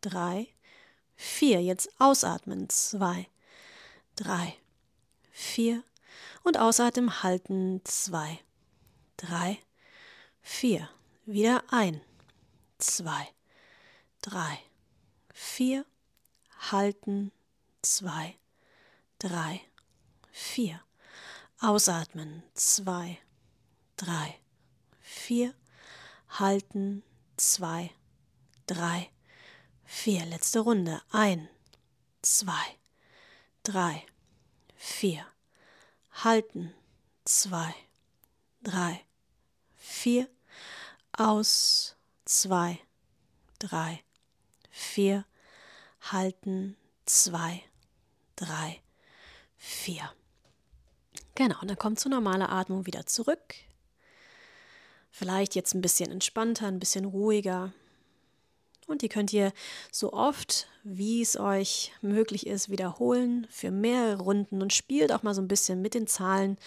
drei, 0.00 0.48
vier. 1.14 1.62
Jetzt 1.62 1.88
ausatmen. 2.00 2.68
Zwei, 2.68 3.28
drei, 4.16 4.56
vier. 5.32 5.82
Und 6.44 6.58
ausatmen 6.58 7.22
halten. 7.22 7.80
Zwei, 7.84 8.38
drei, 9.16 9.58
vier. 10.40 10.88
Wieder 11.24 11.64
ein. 11.70 12.00
Zwei, 12.78 13.28
drei, 14.20 14.58
vier. 15.32 15.84
Halten. 16.70 17.32
Zwei, 17.80 18.36
drei, 19.18 19.60
vier. 20.30 20.80
Ausatmen. 21.60 22.42
Zwei, 22.54 23.18
drei, 23.96 24.38
vier. 25.00 25.54
Halten. 26.28 27.02
Zwei, 27.36 27.90
drei, 28.66 29.10
vier. 29.84 30.26
Letzte 30.26 30.60
Runde. 30.60 31.02
Ein, 31.10 31.48
zwei, 32.20 32.78
drei, 33.62 34.04
vier. 34.82 35.24
Halten. 36.10 36.74
Zwei, 37.24 37.72
drei, 38.62 39.00
vier. 39.76 40.28
Aus. 41.12 41.96
Zwei, 42.24 42.80
drei, 43.58 44.02
vier. 44.70 45.24
Halten. 46.00 46.76
Zwei, 47.06 47.62
drei, 48.36 48.80
vier. 49.56 50.12
Genau, 51.34 51.60
und 51.60 51.68
dann 51.68 51.78
kommt 51.78 52.00
zur 52.00 52.10
normalen 52.10 52.42
Atmung 52.42 52.86
wieder 52.86 53.06
zurück. 53.06 53.54
Vielleicht 55.10 55.54
jetzt 55.54 55.74
ein 55.74 55.80
bisschen 55.80 56.10
entspannter, 56.10 56.66
ein 56.66 56.80
bisschen 56.80 57.04
ruhiger. 57.04 57.72
Und 58.86 59.02
die 59.02 59.08
könnt 59.08 59.32
ihr 59.32 59.52
so 59.90 60.12
oft, 60.12 60.66
wie 60.82 61.22
es 61.22 61.38
euch 61.38 61.92
möglich 62.02 62.46
ist, 62.46 62.68
wiederholen 62.68 63.46
für 63.50 63.70
mehrere 63.70 64.22
Runden 64.22 64.60
und 64.60 64.72
spielt 64.72 65.12
auch 65.12 65.22
mal 65.22 65.34
so 65.34 65.40
ein 65.42 65.48
bisschen 65.48 65.80
mit 65.82 65.94
den 65.94 66.06
Zahlen. 66.06 66.58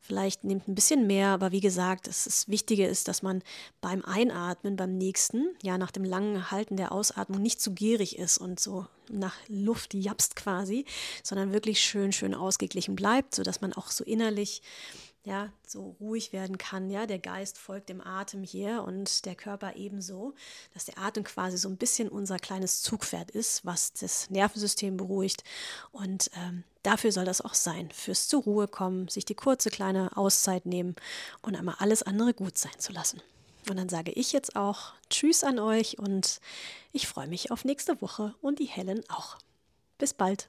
Vielleicht 0.00 0.44
nehmt 0.44 0.68
ein 0.68 0.74
bisschen 0.74 1.06
mehr, 1.06 1.28
aber 1.28 1.50
wie 1.50 1.62
gesagt, 1.62 2.08
das, 2.08 2.46
Wichtige 2.46 2.86
ist, 2.86 3.08
dass 3.08 3.22
man 3.22 3.42
beim 3.80 4.04
Einatmen, 4.04 4.76
beim 4.76 4.98
nächsten, 4.98 5.56
ja, 5.62 5.78
nach 5.78 5.90
dem 5.90 6.04
langen 6.04 6.50
Halten 6.50 6.76
der 6.76 6.92
Ausatmung 6.92 7.40
nicht 7.40 7.60
zu 7.60 7.72
gierig 7.72 8.18
ist 8.18 8.36
und 8.36 8.60
so 8.60 8.86
nach 9.08 9.34
Luft 9.48 9.94
japst 9.94 10.36
quasi, 10.36 10.84
sondern 11.22 11.54
wirklich 11.54 11.80
schön, 11.80 12.12
schön 12.12 12.34
ausgeglichen 12.34 12.96
bleibt, 12.96 13.34
sodass 13.34 13.62
man 13.62 13.72
auch 13.72 13.90
so 13.90 14.04
innerlich 14.04 14.60
ja, 15.24 15.50
so 15.66 15.96
ruhig 16.00 16.32
werden 16.32 16.58
kann. 16.58 16.90
Ja, 16.90 17.06
der 17.06 17.18
Geist 17.18 17.58
folgt 17.58 17.88
dem 17.88 18.00
Atem 18.00 18.42
hier 18.42 18.84
und 18.84 19.24
der 19.24 19.34
Körper 19.34 19.74
ebenso, 19.74 20.34
dass 20.74 20.84
der 20.84 20.98
Atem 20.98 21.24
quasi 21.24 21.56
so 21.56 21.68
ein 21.68 21.78
bisschen 21.78 22.08
unser 22.08 22.38
kleines 22.38 22.82
Zugpferd 22.82 23.30
ist, 23.30 23.64
was 23.64 23.94
das 23.94 24.28
Nervensystem 24.28 24.96
beruhigt. 24.96 25.42
Und 25.92 26.30
ähm, 26.36 26.64
dafür 26.82 27.10
soll 27.10 27.24
das 27.24 27.40
auch 27.40 27.54
sein, 27.54 27.90
fürs 27.90 28.28
zur 28.28 28.42
Ruhe 28.42 28.68
kommen, 28.68 29.08
sich 29.08 29.24
die 29.24 29.34
kurze 29.34 29.70
kleine 29.70 30.14
Auszeit 30.16 30.66
nehmen 30.66 30.94
und 31.40 31.56
einmal 31.56 31.76
alles 31.78 32.02
andere 32.02 32.34
gut 32.34 32.58
sein 32.58 32.78
zu 32.78 32.92
lassen. 32.92 33.22
Und 33.70 33.78
dann 33.78 33.88
sage 33.88 34.12
ich 34.12 34.32
jetzt 34.32 34.56
auch 34.56 34.92
Tschüss 35.08 35.42
an 35.42 35.58
euch 35.58 35.98
und 35.98 36.40
ich 36.92 37.08
freue 37.08 37.28
mich 37.28 37.50
auf 37.50 37.64
nächste 37.64 38.02
Woche 38.02 38.34
und 38.42 38.58
die 38.58 38.66
Helen 38.66 39.02
auch. 39.08 39.38
Bis 39.96 40.12
bald. 40.12 40.48